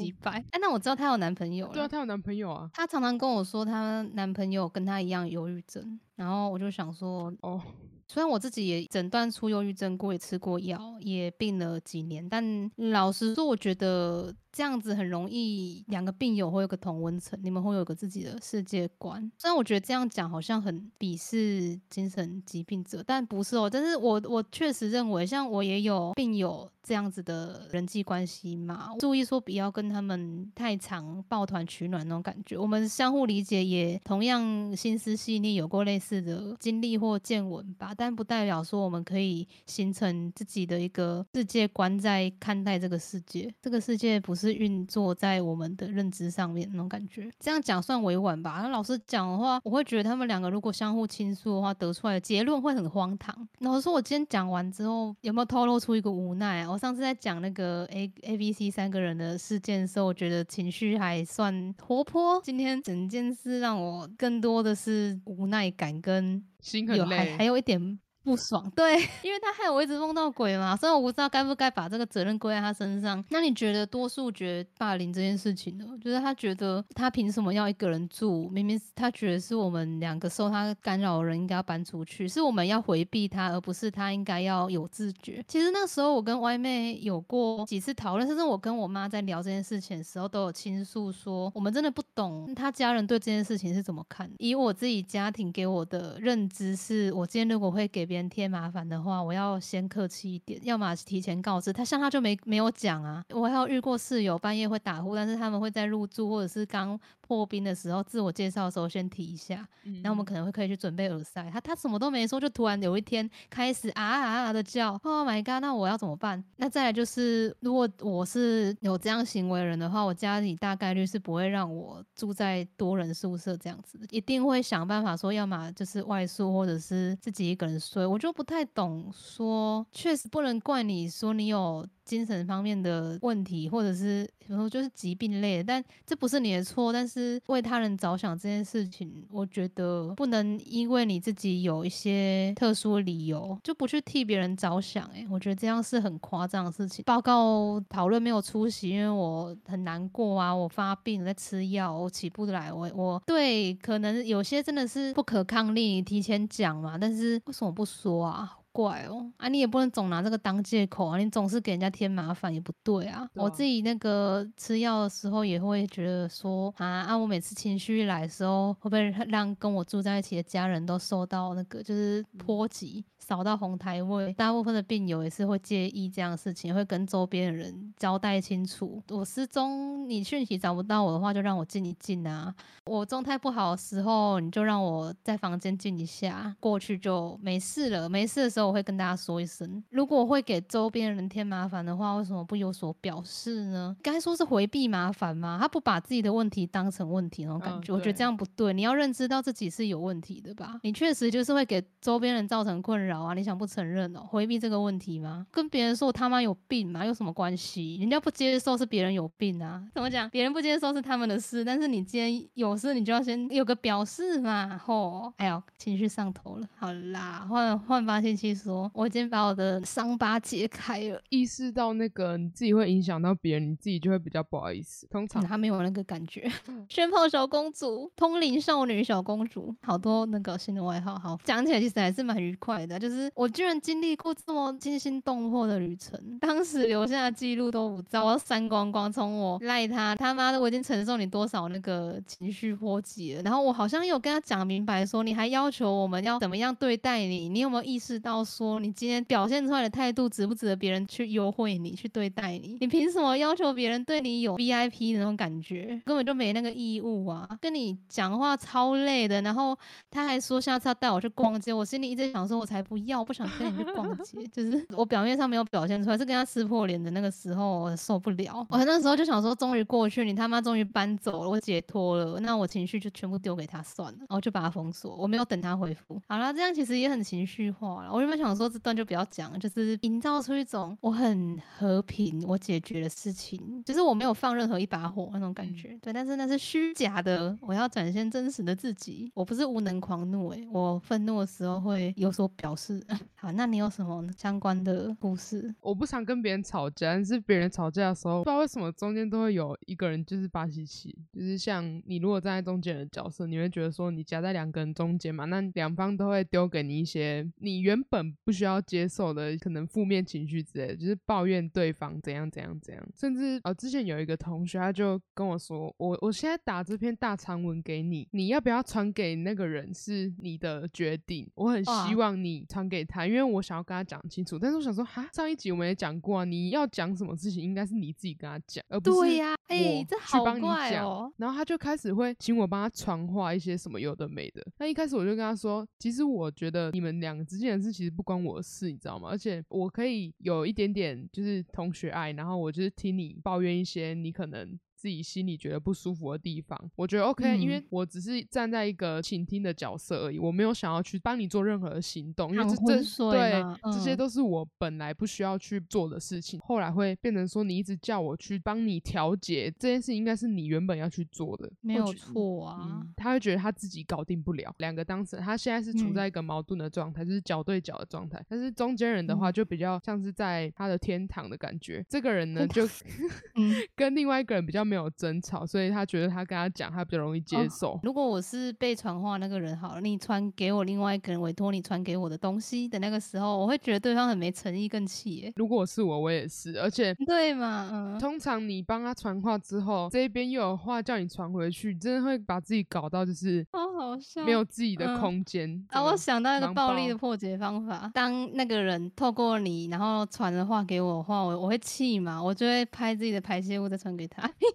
[0.52, 1.74] 哎，那我知道她有男朋友了。
[1.74, 2.70] 对啊，她有男朋友啊。
[2.74, 7.62] 她常常跟我说，她男朋友跟她一样忧郁症，然后我就想说，哦。
[8.08, 19.20] 虽然我自己也诊断出忧郁症过，也吃过药，也病了几年，但老实说，我觉得这样子很容易两个病友会有个同温层，你们会有个自己的世界观。
[19.40, 23.68] 虽然我觉得这样讲好像很鄙视精神疾病者，但不是哦。
[23.68, 32.56] 但是我我确实认为，像我也有病友这样子的人际关系嘛，注意说不要跟他们太常抱团取暖那种感觉。
[32.56, 37.94] 我们相互理解，也同样心思细腻，有过类似是的经历或见闻吧。
[37.96, 43.52] 但不代表说我们可以形成自己的一个世界观，在看待这个世界。
[43.62, 47.32] 这个世界不是运作在我们的认知上面那种感觉。
[47.40, 48.60] 这样讲算委婉吧？
[48.62, 53.36] 那老师讲的话，我会觉得他们两个如果相互倾诉的话，得出来的结论会很荒唐。
[53.60, 56.72] 老师说，我今天讲完之后，有没有透露出一个无奈啊？
[56.72, 62.42] 我上次在讲那个 A A B C 三个人的事件的时候，我觉得情绪还算活泼。
[62.44, 66.44] 今天整件事让我更多的是无奈感跟。
[66.60, 68.00] 心很累，还还有一点。
[68.26, 73.24] 不爽，对， 因为他害我一直梦到鬼嘛，所以我不知道该不该把这个责任归在他身上。
[73.30, 75.86] 那你觉得多数觉得霸凌这件事情呢？
[76.04, 78.50] 就是他觉得他凭什么要一个人住？
[78.50, 85.46] 明明他觉得是我们两个受他干扰的人应该要搬出去，是我们要回避他，而不是他应该要有自觉。
[85.48, 94.28] 其实那时候我跟歪妹有过几次讨论，甚至我跟我妈在聊这件事情的时候，都有倾诉说，我们真的不懂他家人对这件事情是怎么看。
[94.40, 101.84] 以我自己家庭给我的认知，是我今天如果会给别别人添麻烦的话，我要先客气一点，要么提前告知他。
[101.84, 106.98] 像他就没没有讲啊，我还有遇过室友半夜会打呼，但是他们会在入住或者是刚
[107.28, 109.68] 破冰的时候自我介绍的时候先提一下，
[110.04, 111.50] 然后我们可能会可以去准备耳塞。
[111.52, 115.62] 他他什么都没说，就突然有一天开始啊啊啊的叫，Oh my god！
[115.62, 116.44] 那我要怎么办？
[116.58, 128.06] 那再来就是，如果我是有这样行为人的话，我家里大概率是不会让我住在多人宿舍这样子，一定会想办法说，要么就是外宿，或者是自己一个人睡。
[128.06, 136.94] 我就不太懂，说确实不能怪你说你有精神方面的问题，或者是有时候就是疾病类的，但这不是你的错。
[136.94, 145.04] 但是为他人着想这件事情，我觉得不能因为你自己有一些特殊理由就不去替别人着想。
[145.08, 147.04] 诶，我觉得这样是很夸张的事情。
[147.06, 152.72] 报告讨论没有出席，因为我很难过啊，我发病在吃药，我起不来。
[152.72, 156.98] 我我对可能有些真的是不可抗力，提前讲嘛。
[157.00, 157.84] 但是为什么不？
[157.86, 163.26] 说啊，怪哦，啊，你也不能总拿这个当借口啊，你总是给人家添麻烦也不对啊。
[163.34, 173.06] 我自己那个吃药的时候也会觉得说啊，啊，我每次情绪来的时候，会不会让跟我住在一起的家人都受到那个就是波及？
[173.18, 179.02] 扫到红台位，大部分的病友也是会介意这样的事情，会跟周边的人交代清楚。
[179.10, 182.54] 我失踪，你讯息找不到我的话，就让我静一静啊。
[182.86, 188.08] 我状态不好的时候，你就让我在房间静一下，过去就没事了。
[188.08, 189.84] 没事的时候，我会跟大家说一声。
[189.90, 193.96] 如果会给周边人添麻烦的话，为什么不有所表示呢？
[194.02, 195.58] 该说是回避麻烦吗？
[195.60, 198.74] 他不把自己的问题当成问题那种感觉，我觉得这样不对。
[198.74, 200.80] 你要认知到自己是有问题的吧？
[200.84, 203.16] 你确实就是会给周边人造成困扰。
[203.26, 203.34] 啊！
[203.34, 204.20] 你想不承认哦？
[204.28, 205.48] 回避这个问题吗？
[205.52, 207.06] 跟别人说我他妈有病吗？
[207.06, 207.98] 有什么关系？
[207.98, 209.84] 人家不接受是别人有病啊？
[209.94, 210.30] 怎么讲？
[210.30, 214.78] 别人不接受是他们的事，但是你今天有事，你就要先有个表示嘛。
[214.78, 215.34] 吼！
[215.38, 216.68] 哎呦，情绪上头了。
[216.78, 221.22] 好啦，换换发信息说，我已经把我的伤疤揭开了。
[221.30, 225.06] 意识到那个你自己会影响到别人，你自己就会比较不好意思。
[225.08, 226.50] 通常他没有那个感觉。
[226.90, 231.18] 宣炮小公主、通灵少女小公主，好多那个新的外号。
[231.20, 232.98] 好，讲起来其实还是蛮愉快的。
[232.98, 239.12] 就是我居然经历过这么惊心动魄的旅程，当时留下的记录都不知道，我要删光光。
[239.12, 243.42] 从我赖他他妈的，我已经承受你多少那个情绪波及了。
[243.42, 247.50] 然后我好像有跟他讲明白，说你还要求我们要怎么样对待你？
[247.50, 252.78] 你有没有意识到说你今天表现出来的态度值不值得别人去优惠你、去对待你？
[252.80, 256.00] 你凭什么要求别人对你有 VIP 的那种感觉？
[256.06, 257.50] 根本就没那个义务啊！
[257.60, 259.78] 跟你讲话超累的，然后
[260.12, 264.46] 他还说下次要带我去逛街，我心里一直想说，我才不要，不想跟你去逛街。
[264.54, 268.66] 就是我表面上没有表现出来，是跟他撕破脸的那个时候，我受不了。
[268.70, 276.22] 我那时候就想说，终于过去，你他妈终于搬走了，我解脱了，那我情绪就全部丢给他算了，然后就把他封锁，我没有等他回复。
[276.28, 278.12] 好了，这样其实也很情绪化了。
[278.12, 285.98] 我原本想说这段就不要讲，就是营造出一种我很和平，我解决了事情，就是我没有放任何一把火那种感觉。
[286.02, 289.32] 对，但是那是虚假的，我要展现真实的自己。
[289.34, 293.02] 我不是无能狂怒，诶，我愤怒的时候会有所表示。
[293.36, 295.74] 好，那你有什么相关的故事？
[295.82, 324.60] 我不想跟别人吵架，但是别人吵架的时候，不知道为什么中间都会有一个人就是巴西奇，就是像你如果站在中间的角色，你会觉得说你夹在两个人中间嘛，那两方都会丢给你一些你原本不需要接受的可能负面情绪之类，就是抱怨对方怎样怎样怎样，甚至呃之前有一个同学他就跟我说，我我现在打这篇大长文给你，你要不要传给那个人是你的决定，我很希望你传给他，因为我想要跟他讲清楚。
[324.60, 331.32] 但是我想说，哈，上一集我们也讲过啊，你要讲什么事情应该是你自己跟他讲，而不是呀，哎，这好怪哦。
[331.38, 334.66] 然后他就开始会请我帮他传话一些什么有的没的。
[334.80, 339.30] 那一开始我就跟他说，其实我觉得你们两个之间的事其不关我的事，你知道吗？
[339.30, 344.80] 而且我可以有一点点就是同学爱，然后我就是听你抱怨一些你可能。
[345.06, 356.60] 自己心里觉得不舒服的地方，我觉得 OK，因为我只是站在一个倾听的角色而已，我没有想要去帮你做任何的行动，因为这这对这些都是我本来不需要去做的事情。
[356.62, 363.06] 后来会变成说，你一直叫我去帮你调节这件事，应该是你原本要去做的，没有错啊。
[363.16, 368.44] 他会觉得他自己搞定不了，两个当事人他现在是处在一个矛盾的状态，就是脚对脚的状态。
[368.50, 372.04] 但是中间人的话，就比较像是在他的天堂的感觉。
[372.10, 372.90] 这个人呢， 就
[373.96, 374.95] 跟另外一个人比较没。
[374.96, 378.00] 有争吵，所以他觉得他跟他讲，他比较容易接受。
[378.04, 385.52] 如果我是被传话那个人，好了，你传给我另外一个人委托你传给我的东西的那个时候，我会觉得对方很没诚意，更气。
[385.56, 395.86] 如果是我，我也是，而且对嘛，嗯，通常你帮他传话之后，这边又有话叫你传回去，真的会把自己搞到就是好好笑，没有自己的空间。
[395.90, 404.42] 啊，我想到一个暴力的破解方法，当那个人透过你，然后传的话给我的话，我我会气嘛，我就会拍自己的排泄物再传给他。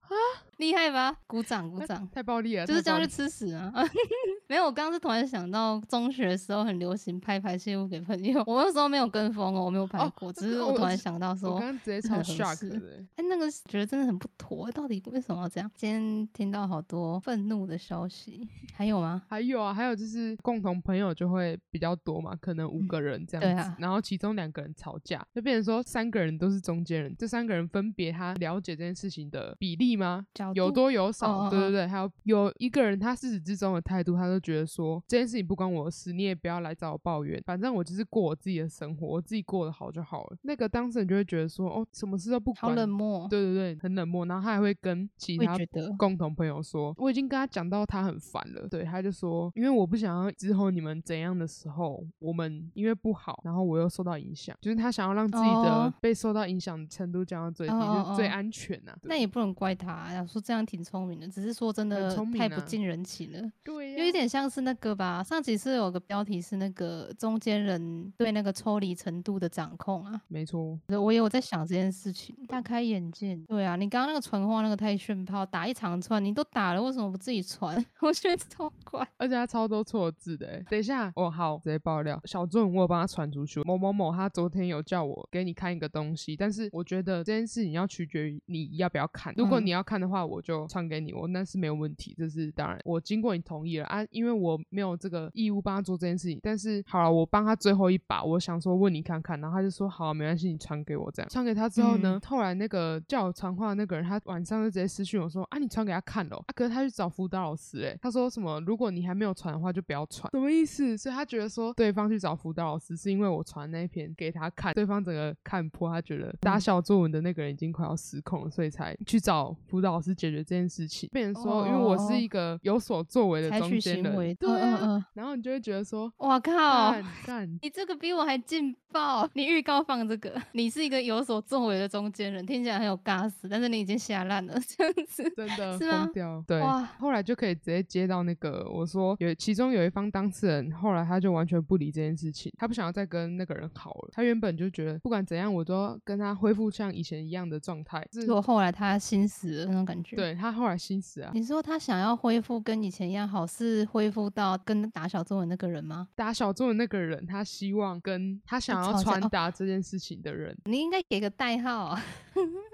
[0.15, 1.15] 啊，厉害吧？
[1.27, 3.71] 鼓掌鼓掌，太暴力了，就是这样去吃屎啊！
[4.47, 15.71] 没有，我刚刚是突然想到，中学的时候很流行拍排泄物给朋友，我那时候没有跟风哦，我没有拍过，只是我突然想到说，我刚刚直接超 shock 的，哎，那个觉得真的很不妥，到底为什么要这样？
[15.75, 19.21] 今天听到好多愤怒的消息，还有吗？
[19.29, 30.25] 还有啊，还有就是共同朋友就会比较多嘛，可能五个人这样子，然后其中两个人吵架，就变成说三个人都是中间人，这三个人分别他了解这件事情的比例吗？
[30.53, 31.49] 有多有少？
[31.49, 40.37] 对对对，还有有一个人他自始至终的态度，他都觉得说这件事情不关我的事，你也不要来找我抱怨，反正我就是过我自己的生活，我自己过得好就好了。
[40.41, 43.27] 那个当事人就会觉得说，哦，什么事都不管，好冷漠。
[43.29, 44.25] 对对对，很冷漠。
[44.25, 45.55] 然后他还会跟其他
[45.97, 48.67] 共同朋友说，我已经跟他讲到他很烦了。
[48.67, 58.95] 对，他就说，因为我不想要之后你们怎样的时候，我们因为不好，然后我又受到影响，就是他想要让自己的被受到影响程度降到最低，就最安全呐。
[59.03, 59.90] 那也不能怪他。
[60.27, 63.51] 说这样挺聪明的，只是说真的太不近人情了。
[63.63, 65.23] 对，有一点像是那个吧。
[65.23, 70.21] 上集是有个标题是那个中间人对那个抽离程度的掌控啊。
[70.27, 73.35] 没错，我也有在想这件事情，大开眼界。
[73.47, 77.83] 对啊，你刚刚那个传话那个太炫炮，打一长串你都打了，为什么不自己传？
[78.01, 80.61] 我觉得超怪，而且他超多错字的。
[80.69, 83.61] 等一下，哦好，直接爆料，小俊我有帮他传出去。
[83.63, 89.33] 某某某他昨天有叫我给你看一个东西，但是我觉得这件事情要取决于你要不要看。
[89.37, 90.21] 如果你要看的话。
[90.31, 96.39] 我就传给你，我那是没有问题，这是当然，我经过你同意了啊，因为我没有这个义务帮他做这件事情。
[96.41, 101.29] 但是好了，我帮他最后一把，我想说问你看看，然后他就说好，没关系，你传给我这样。
[101.29, 110.95] 传给他之后呢，后来那个叫我传话的那个人，他晚上就直接私讯我说啊，你传给他看了，啊，可是他去找辅导老师，哎，他说什么，如果你还没有传的话，就不要传，什么意思？
[110.95, 121.09] 所以他觉得说对方去找辅导老师是因为我传那一篇给他看，对方整个看破，他觉得打小作文的那个人已经快要失控了，所以才去找辅导老师解决这件事情。
[121.13, 126.93] 变成说，因为我是一个有所作为的中间人，对啊，然后你就会觉得说，哇靠，
[127.25, 129.27] 干，你这个比我还劲爆！
[129.33, 136.43] 你预告放这个，你是一个有所作为的中间人，听起来很有尬死，但是你已经下烂了，这样子真的疯掉。
[136.47, 136.61] 对，
[136.99, 144.09] 后来就可以直接接到那个，我说有其中有一方当事人，后来他就完全不理这件事情，他不想要再跟那个人好了。
[144.11, 148.05] 他原本就觉得不管怎样，我都要跟他恢复像以前一样的状态。
[148.11, 150.15] 结果后来他心死了那种感觉。
[150.15, 151.31] 对他后来心死啊。
[151.33, 156.07] 你说他想要恢复跟以前一样好，是恢复到跟打小作文那个人吗？
[156.15, 161.97] 打小作文那个人，他希望跟他想要传达这件事情的人，你应该给个代号。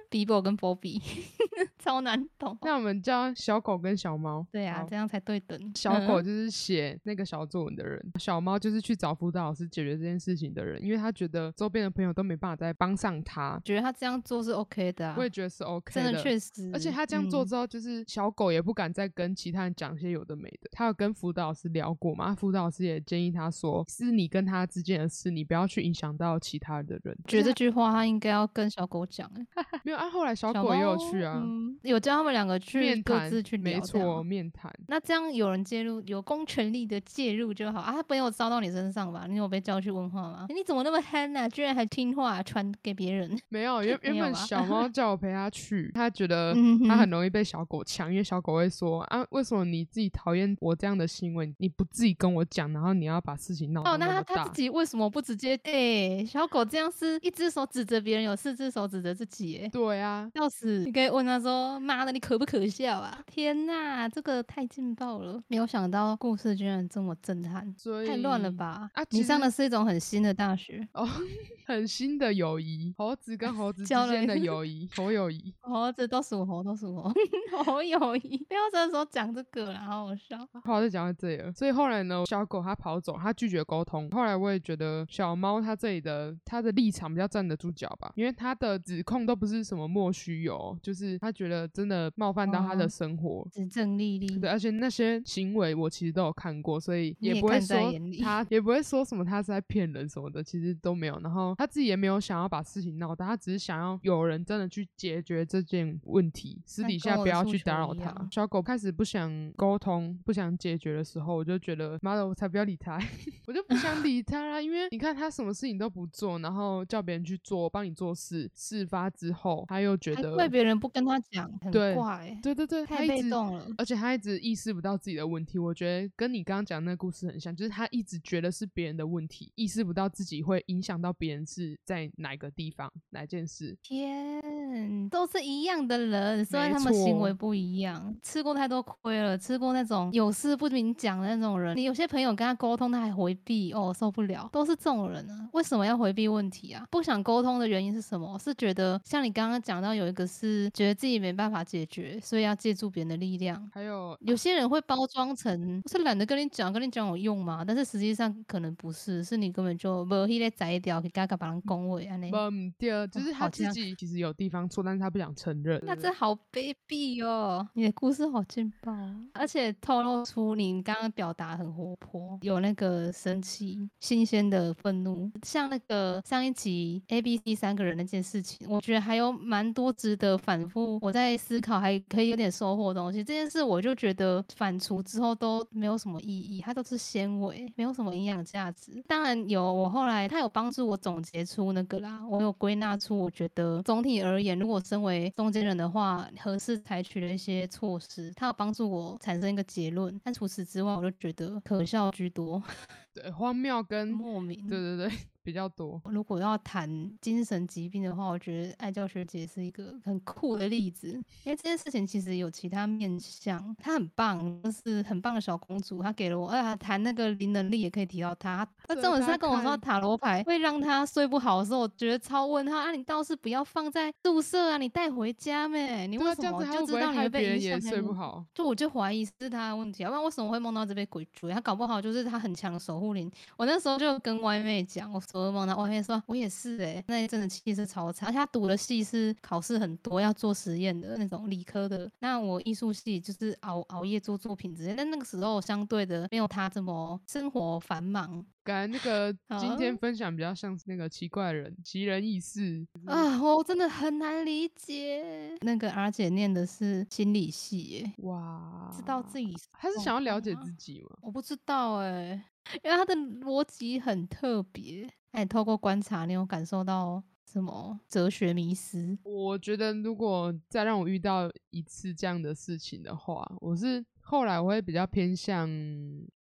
[0.10, 1.02] Bibo 跟 Bobby
[1.80, 4.46] 超难懂，那我们叫小狗跟小猫。
[4.52, 5.58] 对啊，这样才对等。
[5.76, 15.14] 小狗就是写那个小作文的人，小猫就是去找辅导老师解决这件事情的人，因为他觉得周边的朋友都没办法再帮上他，觉得他这样做是 OK 的。
[15.18, 16.70] 我也觉得是 OK，的真的确实。
[16.74, 20.70] 而且他这样做之后，就是小狗也不敢再跟其他人讲些有的没的。
[20.72, 22.36] 他有跟辅导老师聊过嘛？
[22.36, 27.18] 辅导老师也建议他说，是你跟他之间的事，你不要去影响到其他的人。
[27.28, 29.32] 觉得这句话他应该要跟小狗讲。
[29.84, 31.42] 没有啊，后来小狗也有去啊，
[31.84, 34.72] 有叫他们两个去各自去聊，没错，面谈。
[34.88, 37.92] 那这样有人介入，有公权力的介入就好啊。
[37.92, 39.26] 他没有招到你身上吧？
[39.28, 40.46] 你有被叫去问话吗？
[40.50, 41.50] 你怎么那么憨呢？
[41.50, 43.38] 居然还听话传给别人？
[43.50, 46.56] 没有，原 原本小猫叫我陪他去，他觉得
[46.88, 55.60] 他很容易被小狗抢，因为小狗会说啊，为什么你自己讨厌我这样的行为，你不自己跟我讲，然后你要把事情闹哦，那他他自己为什么不直接？
[55.64, 60.84] 哎，小狗这样是一只手指着别人，有四只手指着自己，哎，对啊，要死！
[60.86, 65.42] 你可以问他说：“妈的，你可不可笑啊？”天哪，这个太劲爆了！
[65.48, 67.74] 没有想到故事居然这么震撼，
[68.06, 68.90] 太乱了吧？
[68.94, 71.08] 啊，你上的是一种很新的大学哦，
[71.68, 77.12] 很新的友谊，猴子跟猴子之间的友谊，猴友谊， 猴子都属猴，都属猴，
[77.64, 78.38] 猴友谊。
[78.48, 80.38] 不要这时候讲这个了，好好笑。
[80.64, 81.52] 好，就讲到这里了。
[81.52, 84.10] 所以后来呢，小狗它跑走，它拒绝沟通。
[84.12, 94.40] 后来我也觉得小猫它这里的它的立场比较站得住脚吧，因为它的指控都不是什么莫须有，就是他觉得真的冒犯到他的生活，指证丽丽。
[94.40, 97.78] 对，而且那些行为我其实都有看过，所以也不会说
[98.24, 101.20] 他 也不会说什么他是在骗人什么的，其实都没有。
[101.20, 108.16] 然后他自己也没有想要把事情闹大，他只是想要有人真的去解决这件问题，私底下不要去打扰他。
[108.32, 112.98] 小狗开始不想沟通、不想解决的时候，我就觉得妈的，我才不要理他，
[113.48, 114.62] 我就不想理他啦。
[114.62, 122.38] 因为你看他什么事情都不做，然后叫别人去做，帮你做事，事发之后他又觉得怪别人不跟他讲，很怪。
[122.42, 125.60] 对对对，太被动了，而且他一直意识不到自己的问题。
[125.60, 133.78] 我觉得跟你刚刚讲那个故事很像，就是他一直觉得是别人的问题，意识不到自己会影响到别人是在哪个地方、哪件事。
[133.82, 141.76] 天，都是一样的人，虽然他们行为不一样，吃过太多亏了，吃过那种有事不明讲的那种人。
[141.76, 145.50] 你有些朋友跟他沟通，他还回避，哦，受不了，都是这种人啊。
[145.54, 146.86] 为什么要回避问题啊？
[146.90, 148.38] 不想沟通的原因是什么？
[148.40, 153.70] 是觉得像你刚刚讲到有一个是觉得自己没办法解决，所以要借助别人的力量。
[153.74, 157.64] 还有有些人会包装成是懒得跟你讲，跟你讲有用吗？
[157.66, 162.32] 但是实际上可能不是，是你根本就没迄个摘掉，给嘎嘎把人恭维安尼。
[162.34, 165.82] 嗯，第二就是他自己其实有地方错，但是他不想承认。
[165.86, 167.68] 那这好卑鄙哦！
[167.74, 168.94] 你的故事好劲爆，
[169.34, 175.32] 而且透露出你刚刚表达很活泼，有那个生气、新鲜的愤怒。
[175.44, 183.24] 像那个上一集 A、B、C 三个人那件事情，我觉得还有蛮多值得反复我在思考，还可以有点收获的东西。
[183.24, 189.02] 这件事我就觉得反刍之后都没有什么意义，它都是纤维，没有什么营养价值。
[189.08, 200.20] 当然有，我后来它有帮助我总结出那个啦，我有归纳出我觉得总体而言，如果身为中间人的话，合适采取的一些措施，它有帮助我产生一个结论。
[200.24, 202.62] 但除此之外，我就觉得可笑居多。
[203.14, 204.68] 对，荒谬跟莫名。
[204.68, 205.18] 对对对。
[205.48, 206.02] 比较多。
[206.04, 211.08] 如果要谈精神疾病的话，我觉得爱教学姐是一个很酷的例子，
[211.46, 213.74] 因为这件事情其实有其他面向。
[213.82, 216.04] 她很棒，就是很棒的小公主。
[216.04, 218.68] 她给了我，哎，谈那个灵能力也可以提到她。
[218.90, 222.92] 那这种她跟我说塔罗牌会让她睡不好的时候，我觉得超问她啊！
[222.92, 226.06] 你倒是不要放在宿舍啊，你带回家咩？
[226.08, 227.80] 你为什么就知道你会被影响？
[227.80, 231.54] 睡不好，就我就怀疑是她的问题，要不然为什么会梦到这杯鬼追？
[231.54, 233.32] 她搞不好就是她很强的守护灵。
[233.56, 235.37] 我那时候就跟歪妹讲，我说。
[235.38, 242.10] 噩梦，然后外面说，我也是哎，那一阵子气势超差，而且他读的系是考试很多，要做实验的那种理科的。
[242.20, 248.46] 那我艺术系就是熬熬夜做作品之类，但那个时候相对的没有他这么生活繁忙。
[248.64, 255.56] 感觉那个 今天分享比较像是那个奇怪人奇人异事啊，我真的很难理解。
[255.62, 261.18] 那个阿姐念的是心理系耶，哇，知道自己他是想要了解自己吗？
[261.22, 262.44] 我不知道哎，
[262.84, 265.10] 因为他的逻辑很特别。
[265.32, 269.18] 哎，透过观察，你有感受到什么哲学迷思？
[269.24, 275.70] 我觉得，如果再让我遇到一次这样的事情的话，我是后来我会比较偏向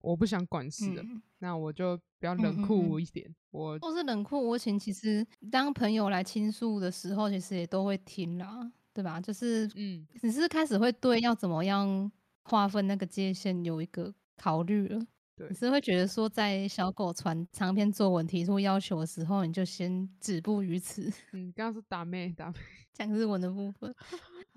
[0.01, 1.05] 我不想管事的，
[1.39, 3.35] 那我就比较冷酷一点。
[3.51, 9.21] 我都是冷酷无情，其实当朋友来倾诉的时候，其实也都会听啦，对吧？
[9.21, 12.11] 就是嗯，只是开始会对要怎么样
[12.45, 15.07] 划分那个界限有一个考虑了。
[15.49, 21.13] 你是会觉得说，在小狗传长篇作文提出要求的时候，你就先止步于此。
[21.33, 22.55] 嗯，刚刚是打妹打妹，
[22.93, 23.95] 讲日文的部分。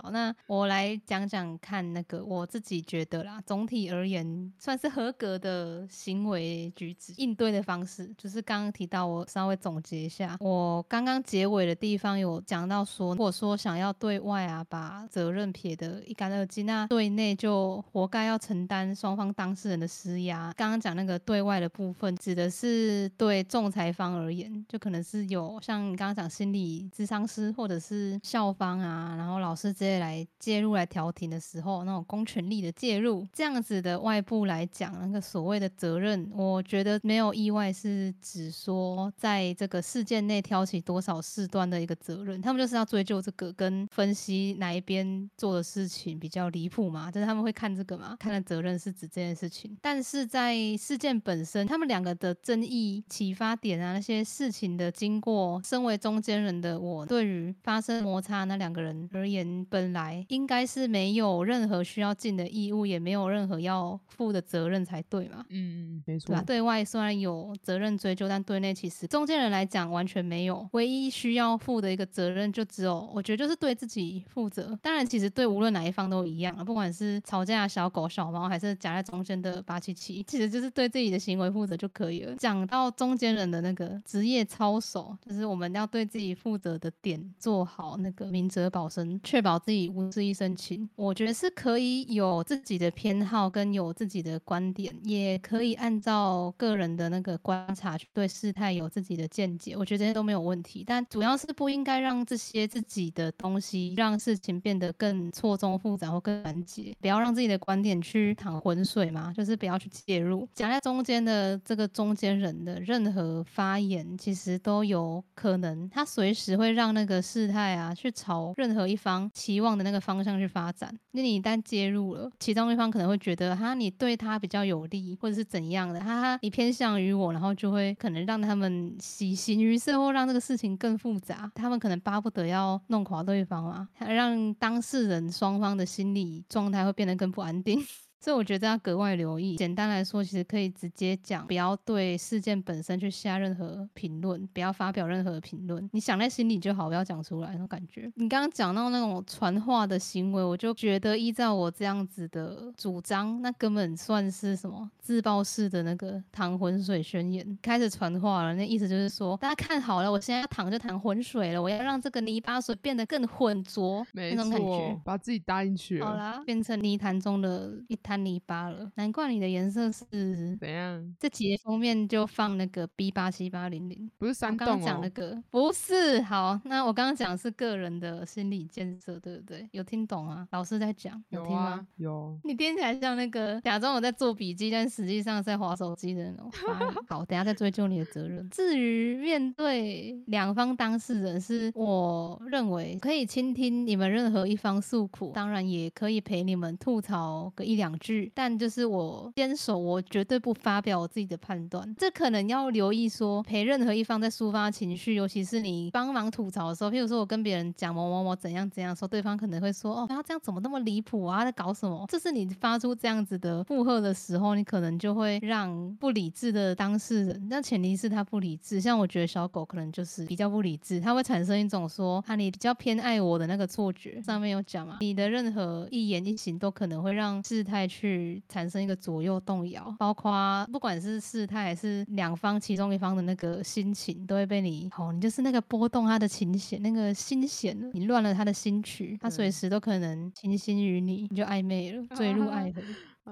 [0.02, 20.54] 好，那我来讲讲看那个我自己觉得啦，总体而言算是合格的行为举止应对的方式，就是刚刚提到，我稍微总结一下，我刚刚结尾的地方有讲到说，如果说想要对外啊把责任撇得一干二净，那对内就活该要承担双方当事人的施压。
[20.56, 65.46] 刚刚刚讲那个对外的部分，指的是对仲裁方而言，就可能是有像你刚刚讲心理咨商师或者是校方啊，然后老师直接来介入来调停的时候，那种公权力的介入，这样子的外部来讲，那个所谓的责任，我觉得没有意外是指说在这个事件内挑起多少事端的一个责任，他们就是要追究这个跟分析哪一边做的事情比较离谱嘛，就是他们会看这个嘛，看的责任是指这件事情，但是在事件本身，他们两个的争议启发点啊，那些事情的经过，身为中间人的我，对于发生摩擦那两个人而言，本本来应该是没有任何需要尽的义务，也没有任何要负的责任才对嘛。
[65.48, 66.40] 嗯嗯，没错。
[66.42, 70.68] 对外虽然有责任追究，但对内其实中间人来讲完全没有。
[70.74, 74.78] 唯一需要负的一个责任，就只有我觉得就是对自己负责。
[74.82, 82.36] 当然，其实对无论哪一方都一样啊，不管是吵架的小狗、小猫，还是夹在中间的八七七，其实就是对自己的行为负责就可以了。
[82.38, 89.60] 讲到中间人的那个职业操守，就是我们要对自己负责的点做好那个明哲保身，确保。
[89.60, 100.84] 自己无事一身轻，我觉得是可以有自己的偏好跟有自己的观点，也可以按照个人的那个观察去对事态有自己的见解，我觉得这些都没有问题。
[100.88, 110.39] 但主要是不应该让这些自己的东西让事情变得更错综复杂或更难解，不要让自己的观点去淌浑水嘛，就是不要去介入。
[110.56, 119.60] 夹在中间的这个中间人的任何发言，其实都有可能，他随时会让那个事态啊去朝任何一方期。
[119.60, 131.52] 望的那个方向去发展，那你一旦介入了，其中一方可能会觉得哈，你对他比较有利，或者是怎样的，哈哈，你偏向于我，然后就会可能让他们喜形于色，或让这个事情更复杂。
[131.56, 137.86] 他们可能巴不得要弄垮对方嘛，让当事人双方的心理状态会变得更不安定。
[138.20, 139.56] 所以我觉得要格外留意。
[139.56, 145.90] 简单来说，其实可以直接讲，不要对事件本身去下任何评论，不要发表任何评论。
[145.94, 148.12] 你想在心里就好，不要讲出来那种感觉。
[148.16, 158.54] 你刚刚讲到那种传话的行为，我就觉得依照我这样子的主张，那根本算是什么自爆式的那个淌浑水宣言，开始传话了。
[158.56, 167.98] 那意思就是说，大家看好了，我现在要淌就淌浑水了，我要让这个泥巴水变得更浑浊，那种感觉，把自己搭进去，好啦，变成泥潭中的一。
[168.10, 171.16] 滩泥巴了，难怪你的颜色是怎样？
[171.20, 174.70] 这节封面就放那个 B 八七八零零，不是山洞哦。
[174.72, 179.70] 刚刚讲那个不是好，那我刚刚讲是个人的心理建设，对不对？
[179.74, 180.48] 有听懂啊？
[180.50, 181.86] 老师在讲，有听吗？
[181.98, 182.36] 有。
[182.44, 186.52] 你听起来像那个假装我在做笔记，但实际上在划手机的那种。
[187.08, 188.50] 好，等下再追究你的责任。
[188.50, 197.99] 至于面对两方当事人，是我认为可以倾听你们任何一方诉苦，当然也可以陪你们吐槽个一两。
[198.34, 201.96] 但就是我坚守，我绝对不发表我自己的判断。
[201.98, 212.06] 这可能要留意说，陪任何一方在抒发情绪，尤其是你帮忙吐槽的时候，譬如说我跟别人讲某某某怎样怎样说，对方可能会说哦，他这样怎么那么离谱啊，在搞什么？
[212.10, 218.80] 这是你发出这样子的附和的时候，你可能就会让不理智的当事人，那前提是他不理智。
[218.80, 224.22] 像我觉得小狗可能就是比较不理智，它会产生一种说啊，你比较偏爱我的那个错觉。
[224.22, 242.82] 上面有讲嘛，你的任何一言一行都可能会让事态去产生一个左右动摇，包括不管是事态还是两方其中一方的那个心情，都会被你哦，你就是那个波动他的琴弦，那个心弦，你乱了他的心曲，他随时都可能倾心于你，你就暧昧了，坠入爱河。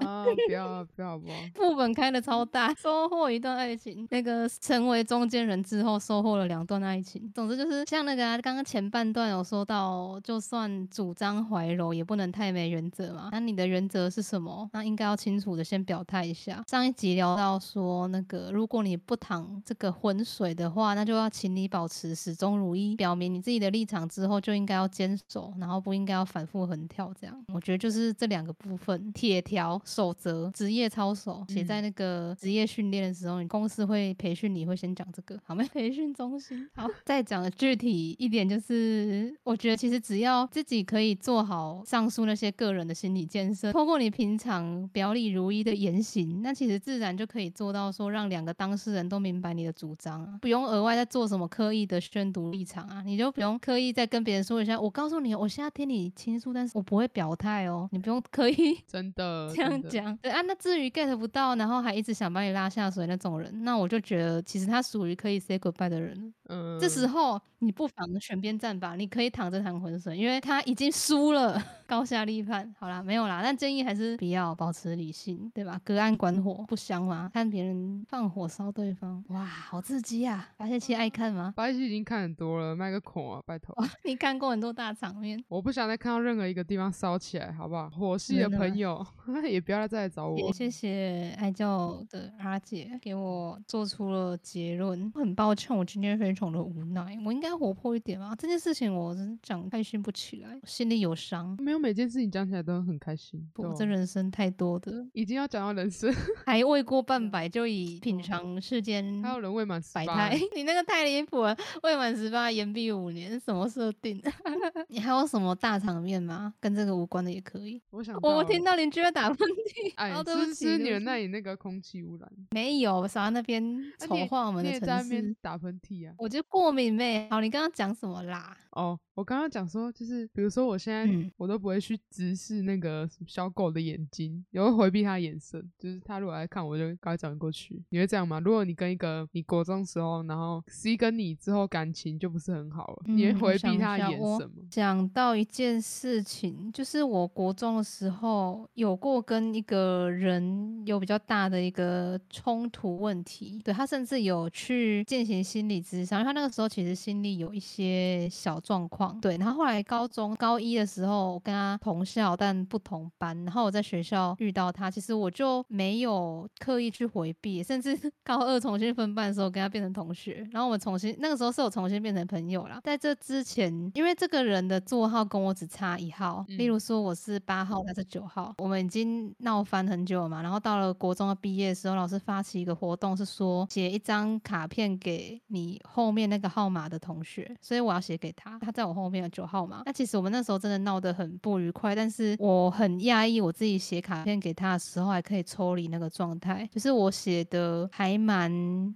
[0.06, 1.34] 啊，不要不要不要！
[1.56, 4.08] 副本开的超大，收获一段爱情。
[4.12, 7.32] 那个成为中间人之后，收获了两段爱情。
[7.34, 13.30] 总之就是像那个刚刚前半段有说到，就算主张怀柔，也不能太没原则嘛。
[13.32, 14.70] 那你的原则是什么？
[14.74, 16.64] 那应该要清楚的先表态一下。
[16.68, 27.14] 上一集聊到说，那个如果你不淌这个浑水的话，那就要请你保持始终如一，表明你自己的立场之后，就应该要坚守，然后不应该要反复横跳。
[27.20, 29.82] 这样，我觉得就是这两个部分，铁条。
[29.88, 31.44] 守则，职业操守。
[31.48, 35.64] 写在那个职业训练的时候，你公司会培训，你会先讲这个，好没？
[35.70, 36.70] 培训中心。
[36.76, 59.82] 好，再讲具体一点，就是我觉得其实只要自己可以做好上述那些个人的心理建设，通过你平常表里如一的言行，那其实自然就可以做到说让两个当事人都明白你的主张，不用额外再做什么刻意的宣读立场啊，你就不用刻意再跟别人说一下，我告诉你，我现在听你倾诉，但是我不会表态哦，你不用刻意 真的这样。
[59.90, 66.34] 讲对啊，那至于 get 不到，然后还一直想把你拉下水那种人，那我就觉得其实他属于可以 say goodbye 的人。
[66.50, 72.74] 嗯，这时候你不妨选边站吧，你可以躺着谈浑水，因为他已经输了， 高下立判。
[72.80, 75.80] 好啦，没有啦，但建议还是不要保持理性，对吧？
[75.84, 77.30] 隔岸观火不香吗？
[77.34, 80.50] 看别人放火烧对方，哇，好刺激啊！
[80.58, 81.54] 发泄期爱看吗？
[81.56, 83.76] 发泄期已经看很多了，卖个孔啊，拜托。
[84.06, 87.90] 你看过很多大场面，我不想再看到任何一个地方烧起来，好不好？
[87.90, 89.06] 火系的朋友
[89.50, 90.38] 也不要再来找我。
[90.38, 95.12] 也谢谢爱教的阿姐给我做出了结论。
[95.16, 97.18] 很抱歉，我今天非常的无奈。
[97.26, 98.36] 我应该活泼一点吗？
[98.38, 101.58] 这件事情我讲开心不起来，心里有伤。
[101.60, 103.44] 没有每件事情讲起来都很开心。
[103.54, 106.14] 不，这人生太多的，已经要讲到人生，
[106.46, 109.22] 还未过半百就以品尝世间。
[109.24, 111.58] 还有人未满十八， 你那个太离谱了。
[111.84, 114.22] 未满十八，延毕五年，什么设定？
[114.90, 116.54] 你还有什么大场面吗？
[116.60, 117.82] 跟这个无关的也可以。
[117.90, 119.94] 我想，我听到邻居在打喷嚏。
[119.96, 122.30] 哎，对不起，是你们那里那个空气污染？
[122.52, 123.64] 没有，少在那边
[124.00, 125.36] 丑化我们的城市。
[125.42, 126.14] 打喷嚏啊！
[126.18, 127.28] 我就过敏呗。
[127.30, 128.58] 好，你刚刚讲什么啦？
[128.72, 135.60] 哦，我刚刚讲说，就是比如说，我现在我都不会去直视那个小狗的眼睛，也会回避它眼神。
[135.80, 137.82] 就是它如果来看，我就赶快转过去。
[137.90, 138.40] 你会这样吗？
[138.40, 144.64] 如果你跟一个你国中时候，然后 C 跟你之后感情就不是很好了，你会回避他的眼神吗？
[144.70, 158.58] 讲到一件事情，就是我国中的时候有过跟一个人有比较大的一个冲突问题，对他甚至有去进行心理咨商，他那个时候其实心里有一些小。
[158.68, 172.82] 状况对，然后后来高中高一的时候我跟他同校但不同班，然后我在学校遇到他，其实我就没有刻意去回避，甚至高二重新分班的时候跟他变成同学，然后我们重新那个时候是我重新变成朋友了。
[172.84, 180.42] 在这之前，因为这个人的座号跟我只差一号，例如说我是八号，他是九号，我们已经闹翻很久了嘛。
[180.42, 188.58] 然后到了国中的毕业的时候，老师发起一个活动，是说写一张卡片给你后后面那个号码的同学，所以我要写给他。
[188.60, 198.50] 他在我后面的九号嘛，那其实我们那时候真的闹得很不愉快，但是我很讶异，我自己写卡片给他的时候还可以抽离那个状态，就是我写的还蛮，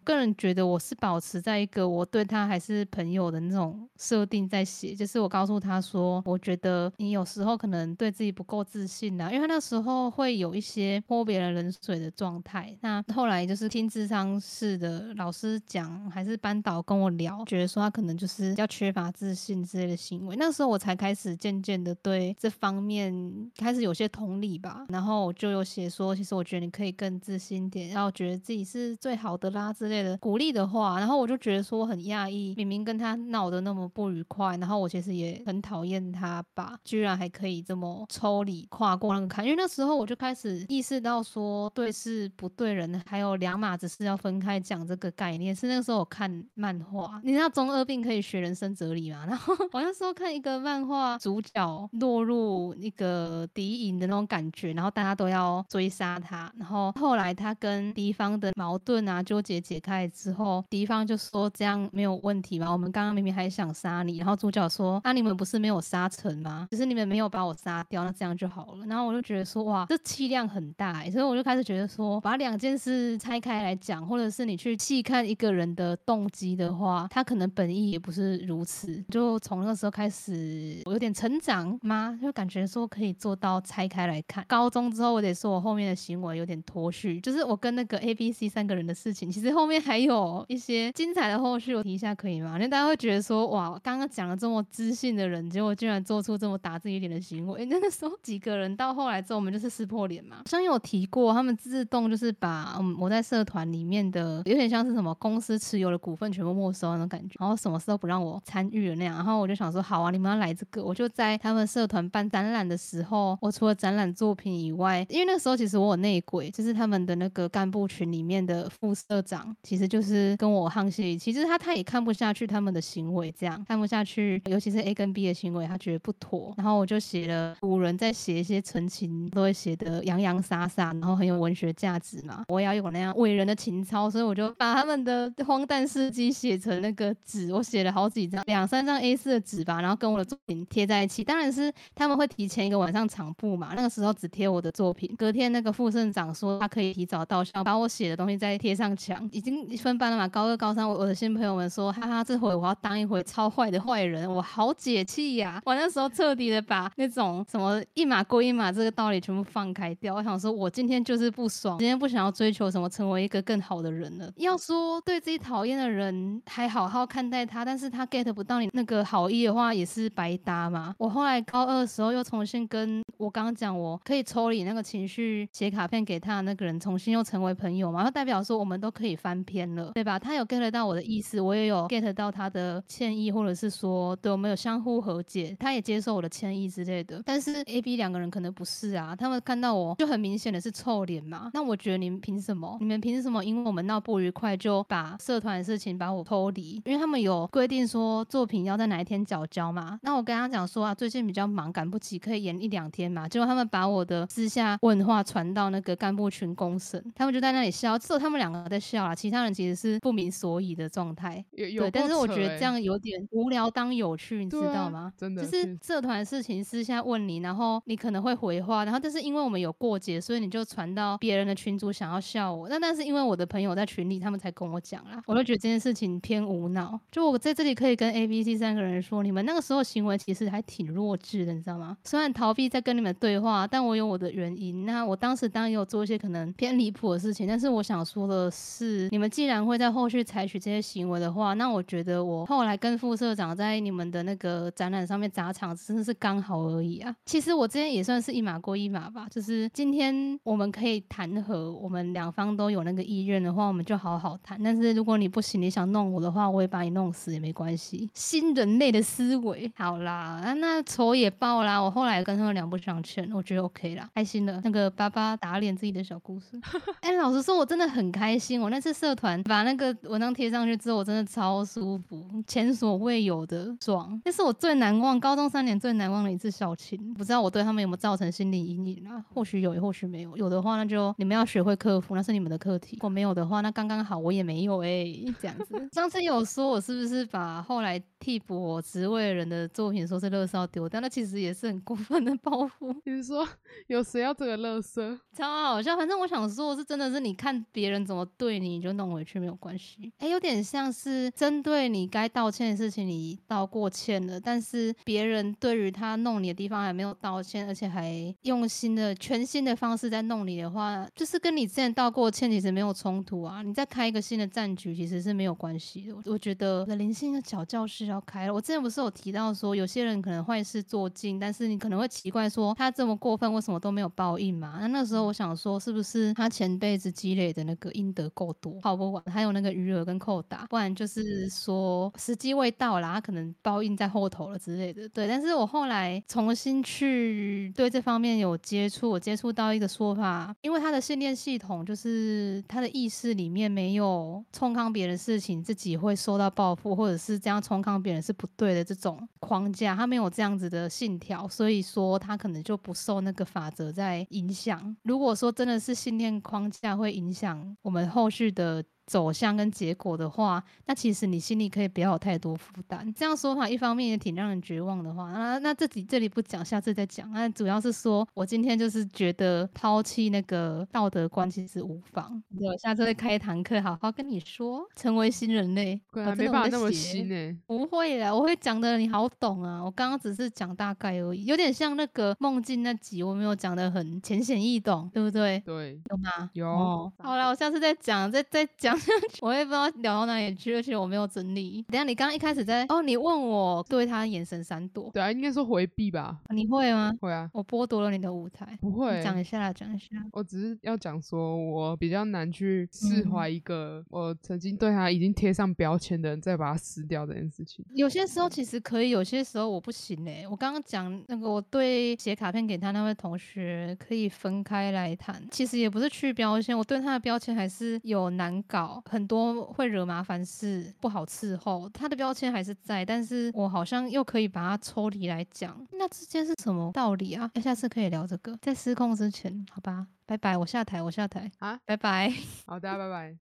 [0.06, 12.74] 个人觉得我是保持在一个我对他还是朋友的那种设定在写，就是我告诉他说，我觉得你有时候可能对自己不够自信啊，因为他那时候会有一些泼别人冷水的状态。
[12.80, 19.62] 那后来就是听智商室的老师讲，还是班导跟我聊，觉得说他可能就是比较缺乏自信。
[19.62, 23.14] 之类的行为，那时候我才开始渐渐的对这方面
[23.56, 24.86] 开始有些同理吧。
[24.90, 31.00] 然后我就有写说，其实我觉得你可以更自信点，然后觉得自己是最好的啦之类的鼓励的话。
[31.00, 39.44] 然后我就觉得说我很讶异，明明跟他闹得那么不愉快，然后我其实也很讨厌他吧，居然还可以这么抽离跨过那个坎。
[39.46, 45.56] 因为那时候我就开始意识到说对事不对人，还有两码子是要分开讲这个概念。
[45.56, 46.91] 是那个时候我看漫画。
[47.24, 49.26] 你知道中二病可以学人生哲理吗？
[49.28, 56.52] 然后我那时候看一个漫画，主角落入一个敌营的那种感觉，然后大家都要追杀他。
[56.58, 62.72] 然后后来他跟敌方的矛盾啊纠结解开之后，敌方就说这样没有问题吗？
[62.72, 66.68] 我们刚刚明明还想杀你，然后主角说那你们不是没有杀成吗？
[66.72, 68.86] 只是你们没有把我杀掉，那这样就好了。
[68.86, 79.04] 然后我就觉得说哇，这气量很大，所以我就开始觉得说，把两件事拆开来讲，或者是你去细看一个人的动机的话，他可能本意也不是如此。
[79.10, 82.18] 就从那个时候开始，我有点成长吗？
[82.22, 84.46] 就感觉说可以做到拆开来看。
[84.48, 92.54] 高中之后，我得说我后面的行为有点脱序，就是我跟那个 A、B、C 三个人的事情，其实后面还有一些精彩的后续，我提一下可以吗？
[92.56, 97.66] 因为大家会觉得说，哇，刚刚讲了这么知性的人，结果居然做出这么打自己脸的行为。
[97.72, 100.44] 那个时候几个人到后来之后，我们就是撕破脸嘛。
[100.46, 109.16] 像有提过，他们自动就是把嗯我在社团里面的有点像是什么公司持有的股份全部没收那种感觉，然后什么事都不让我参与了那样。
[109.16, 126.54] 然后我就想说，好啊，你们要来这个，我就在他们社团办展览的时候，我除了展览作品以外，因为那时候其实我有内鬼，就是他们的那个干部群里面的副社长，其实就是跟我沆瀣一气，就是他他也看不下去他们的行为，这样看不下去，尤其是 A 跟 B 的行为，他觉得不妥。
[126.58, 141.24] 然后我就写了古人在写一些陈情，都会写的洋洋洒洒，然后很有文学价值嘛，我也要有那样伟人的情操，所以我就把他们的荒诞事迹写写成那个纸，我写了好几张，两三张 A 四的纸吧，然后跟我的作品贴在一起。
[141.24, 155.62] 当然是他们会提前一个晚上场布嘛，那个时候只贴我的作品，隔天那个副社长说他可以提早到校，把我写的东西再贴上墙，已经分班了嘛，高二高三，我的新朋友们说，哈哈，这回我要当一回超坏的坏人，我好解气呀！
[155.66, 164.30] 我那时候彻底的把那种什么一码归一码这个道理全部放开掉，我想说我今天就是不爽，今天不想要追求什么成为一个更好的人了。
[164.36, 170.94] 要说对自己讨厌的人还好好看待他，但是他 get 不到你那个好意的话，也是白搭嘛。
[170.98, 178.04] 我后来高二的时候又重新跟我刚刚讲，我可以抽离那个情绪，写卡片给他那个人，重新又成为朋友嘛。
[178.04, 180.18] 那代表说我们都可以翻篇了，对吧？
[180.18, 187.22] 他有 get 到我的意思，我也有 get 到他的歉意，或者是说对我们有相互和解，他也接受我的歉意之类的。
[187.26, 191.50] 但是 A、B 两个人可能不是啊，他们看到我就很明显的是臭脸嘛。
[191.54, 192.78] 那我觉得你们凭什么？
[192.80, 193.44] 你们凭什么？
[193.44, 196.82] 因为我们闹不愉快就把社团的事情把我抽离？
[196.86, 200.00] 因为他们有规定说作品要在哪一天缴交嘛。
[200.02, 203.28] 那我跟他讲说啊，最近比较忙，赶不及，可以延一两天嘛。
[203.28, 211.44] 结果他们把我的私下问话传到那个干部群公审，他们就在那里笑，只有他们两个在笑啦，其他人其实是不明所以的状态。
[211.52, 215.12] 有对，但是我觉得欸这样有点无聊当有趣，你知道吗？
[215.18, 222.70] 真的就是社团事情私下问你，然后你可能会回话，然后但是因为我们有过节，所以你就传到别人的群组想要笑我。
[222.70, 227.00] 那但是因为我的朋友在群里，他们才跟我讲啦，我就觉得这件事情偏无脑。
[227.12, 231.98] 就我在这里可以跟 A、B、C 三个人说，你们那个时候行为其实还挺弱智的，你知道吗？
[232.04, 234.86] 虽然逃避在跟你们对话，但我有我的原因。
[234.86, 247.16] 那我当时当然也有做一些可能偏离谱的事情，但是我想说的是，你们既然会在后续采取这些行为的话，那我觉得我后来跟副社长在你们的那个展览上面砸场，真的是刚好而已啊。
[247.26, 254.62] 其实我之前也算是一码归一码吧，就是今天我们可以谈和，我们两方都有那个意愿的话，我们就好好谈。
[254.64, 258.10] 但是如果你不行，你想弄我的话，我也把你弄死也没关系。
[258.14, 261.80] 新人类的思维，好啦，那仇也报啦。
[261.80, 264.60] 我后来跟他们两不相欠，我觉得 OK 啦，开心了。
[264.64, 266.60] 那个爸爸打脸自己的小故事，
[267.02, 268.60] 哎、老实说，我真的很开心。
[268.60, 274.20] 我那次社团把那个文章贴上去之后，我真的超舒服，前所未有的爽。
[274.26, 277.14] 那是我最难忘高中三年最难忘的一次校庆。
[277.14, 279.24] 不知道我对他们有没有造成心理阴影啊？
[279.34, 280.36] 或许有，也或许没有。
[280.38, 282.96] 有的话，那就你们要学会克服，那是你们的课题。
[282.98, 285.06] 如果没有的话，那刚刚好，我也没有哎、
[285.40, 285.76] 这样子。
[286.02, 291.00] 上次有说我是不是把后来替补我职位的人的作品说是垃圾要丢掉？
[291.00, 292.92] 那其实也是很过分的报复。
[293.06, 293.48] 比如说
[293.86, 295.16] 有谁要这个乐色？
[295.38, 295.96] 超好笑。
[295.96, 300.12] 反正我想说，是真的是你看别人怎么对你，你就弄回去没有关系。
[300.18, 313.62] 哎，有点像是针对你该道歉的事情，你道过歉了，但是别人对于他弄你的地方还没有道歉，而且还用心的、全新的方式在弄你的话，就是跟你之前道过歉其实没有冲突啊。
[313.62, 316.32] 你再开一个新的战局，其实是没有关系的。
[316.32, 318.54] 我觉得的灵性的小教室要开了。
[318.54, 324.78] 我之前不是有提到说，有些人可能坏事做尽，但是你可能会奇怪说，他这么过分，为什么都没有报应嘛？
[324.80, 335.10] 那那时候我想说，是不是他前辈子积累的那个阴德够多，跑不完，还有那个余额跟扣打，不然就是说时机未到啦，他可能报应在后头了之类的。
[335.10, 354.94] 对，但是我后来重新去对这方面有接触，我接触到一个说法，因为他的信念系统就是他的意识里面没有冲康别的事情自己会受到报复，或者是这样冲康别人是不对的这种框架，他没有这样子的信条，所以说他可能就不受那个法则在影响。
[355.04, 358.84] 如果说真的是信念框架会影响我们后续的。
[359.12, 363.14] 走向跟结果的话，那其实你心里可以不要有太多负担。
[363.14, 367.30] 这样说法，一方面也挺让人绝望的话，啊，那这里这里不讲，下次再讲。
[367.34, 372.42] 那主要是说我今天就是觉得抛弃那个道德观其实无妨。
[372.58, 376.00] 我，下次会开一堂课，好好跟你说，成为新人类。
[376.14, 377.58] 对，没办法那么新呢。
[377.68, 379.84] 不会啦，我会讲的你好懂啊。
[379.84, 385.60] 我刚刚只是讲大概而已，有点像那个梦境那集，我没有讲的很浅显易懂，对不对？
[385.66, 386.50] 对，有吗？
[386.54, 387.12] 有。
[387.20, 388.98] 好了，我下次再讲，再再讲。
[389.42, 391.84] 我也不知道聊到哪里去，而且我没有整理。
[391.90, 396.40] 等下你刚刚一开始在哦，你问我对他眼神闪躲，对啊，应该说回避吧？
[396.50, 397.12] 你会吗？
[397.20, 397.50] 会啊。
[397.54, 399.22] 我剥夺了你的舞台，不会。
[399.24, 400.08] 讲一下，讲一下。
[400.32, 407.86] 我只是要讲说，我比较难去释怀一个我曾经对他已经贴上标签的人，再把他撕掉这件事情。
[407.94, 410.46] 有些时候其实可以，有些时候我不行哎。
[410.50, 419.28] 我刚刚讲那个，我对写卡片给他那位同学可以分开来谈，其实也不是去标签，我对他的标签还是有难搞很。
[419.32, 427.50] 多会惹麻烦事，不好伺候，他的标签还是在，但是我好像又可以把它抽离来讲，那之间是什么道理啊？
[427.54, 432.30] 那下次可以聊这个，在失控之前，好吧，拜拜，我下台，我下台啊，拜拜，
[432.66, 433.38] 好的，拜拜。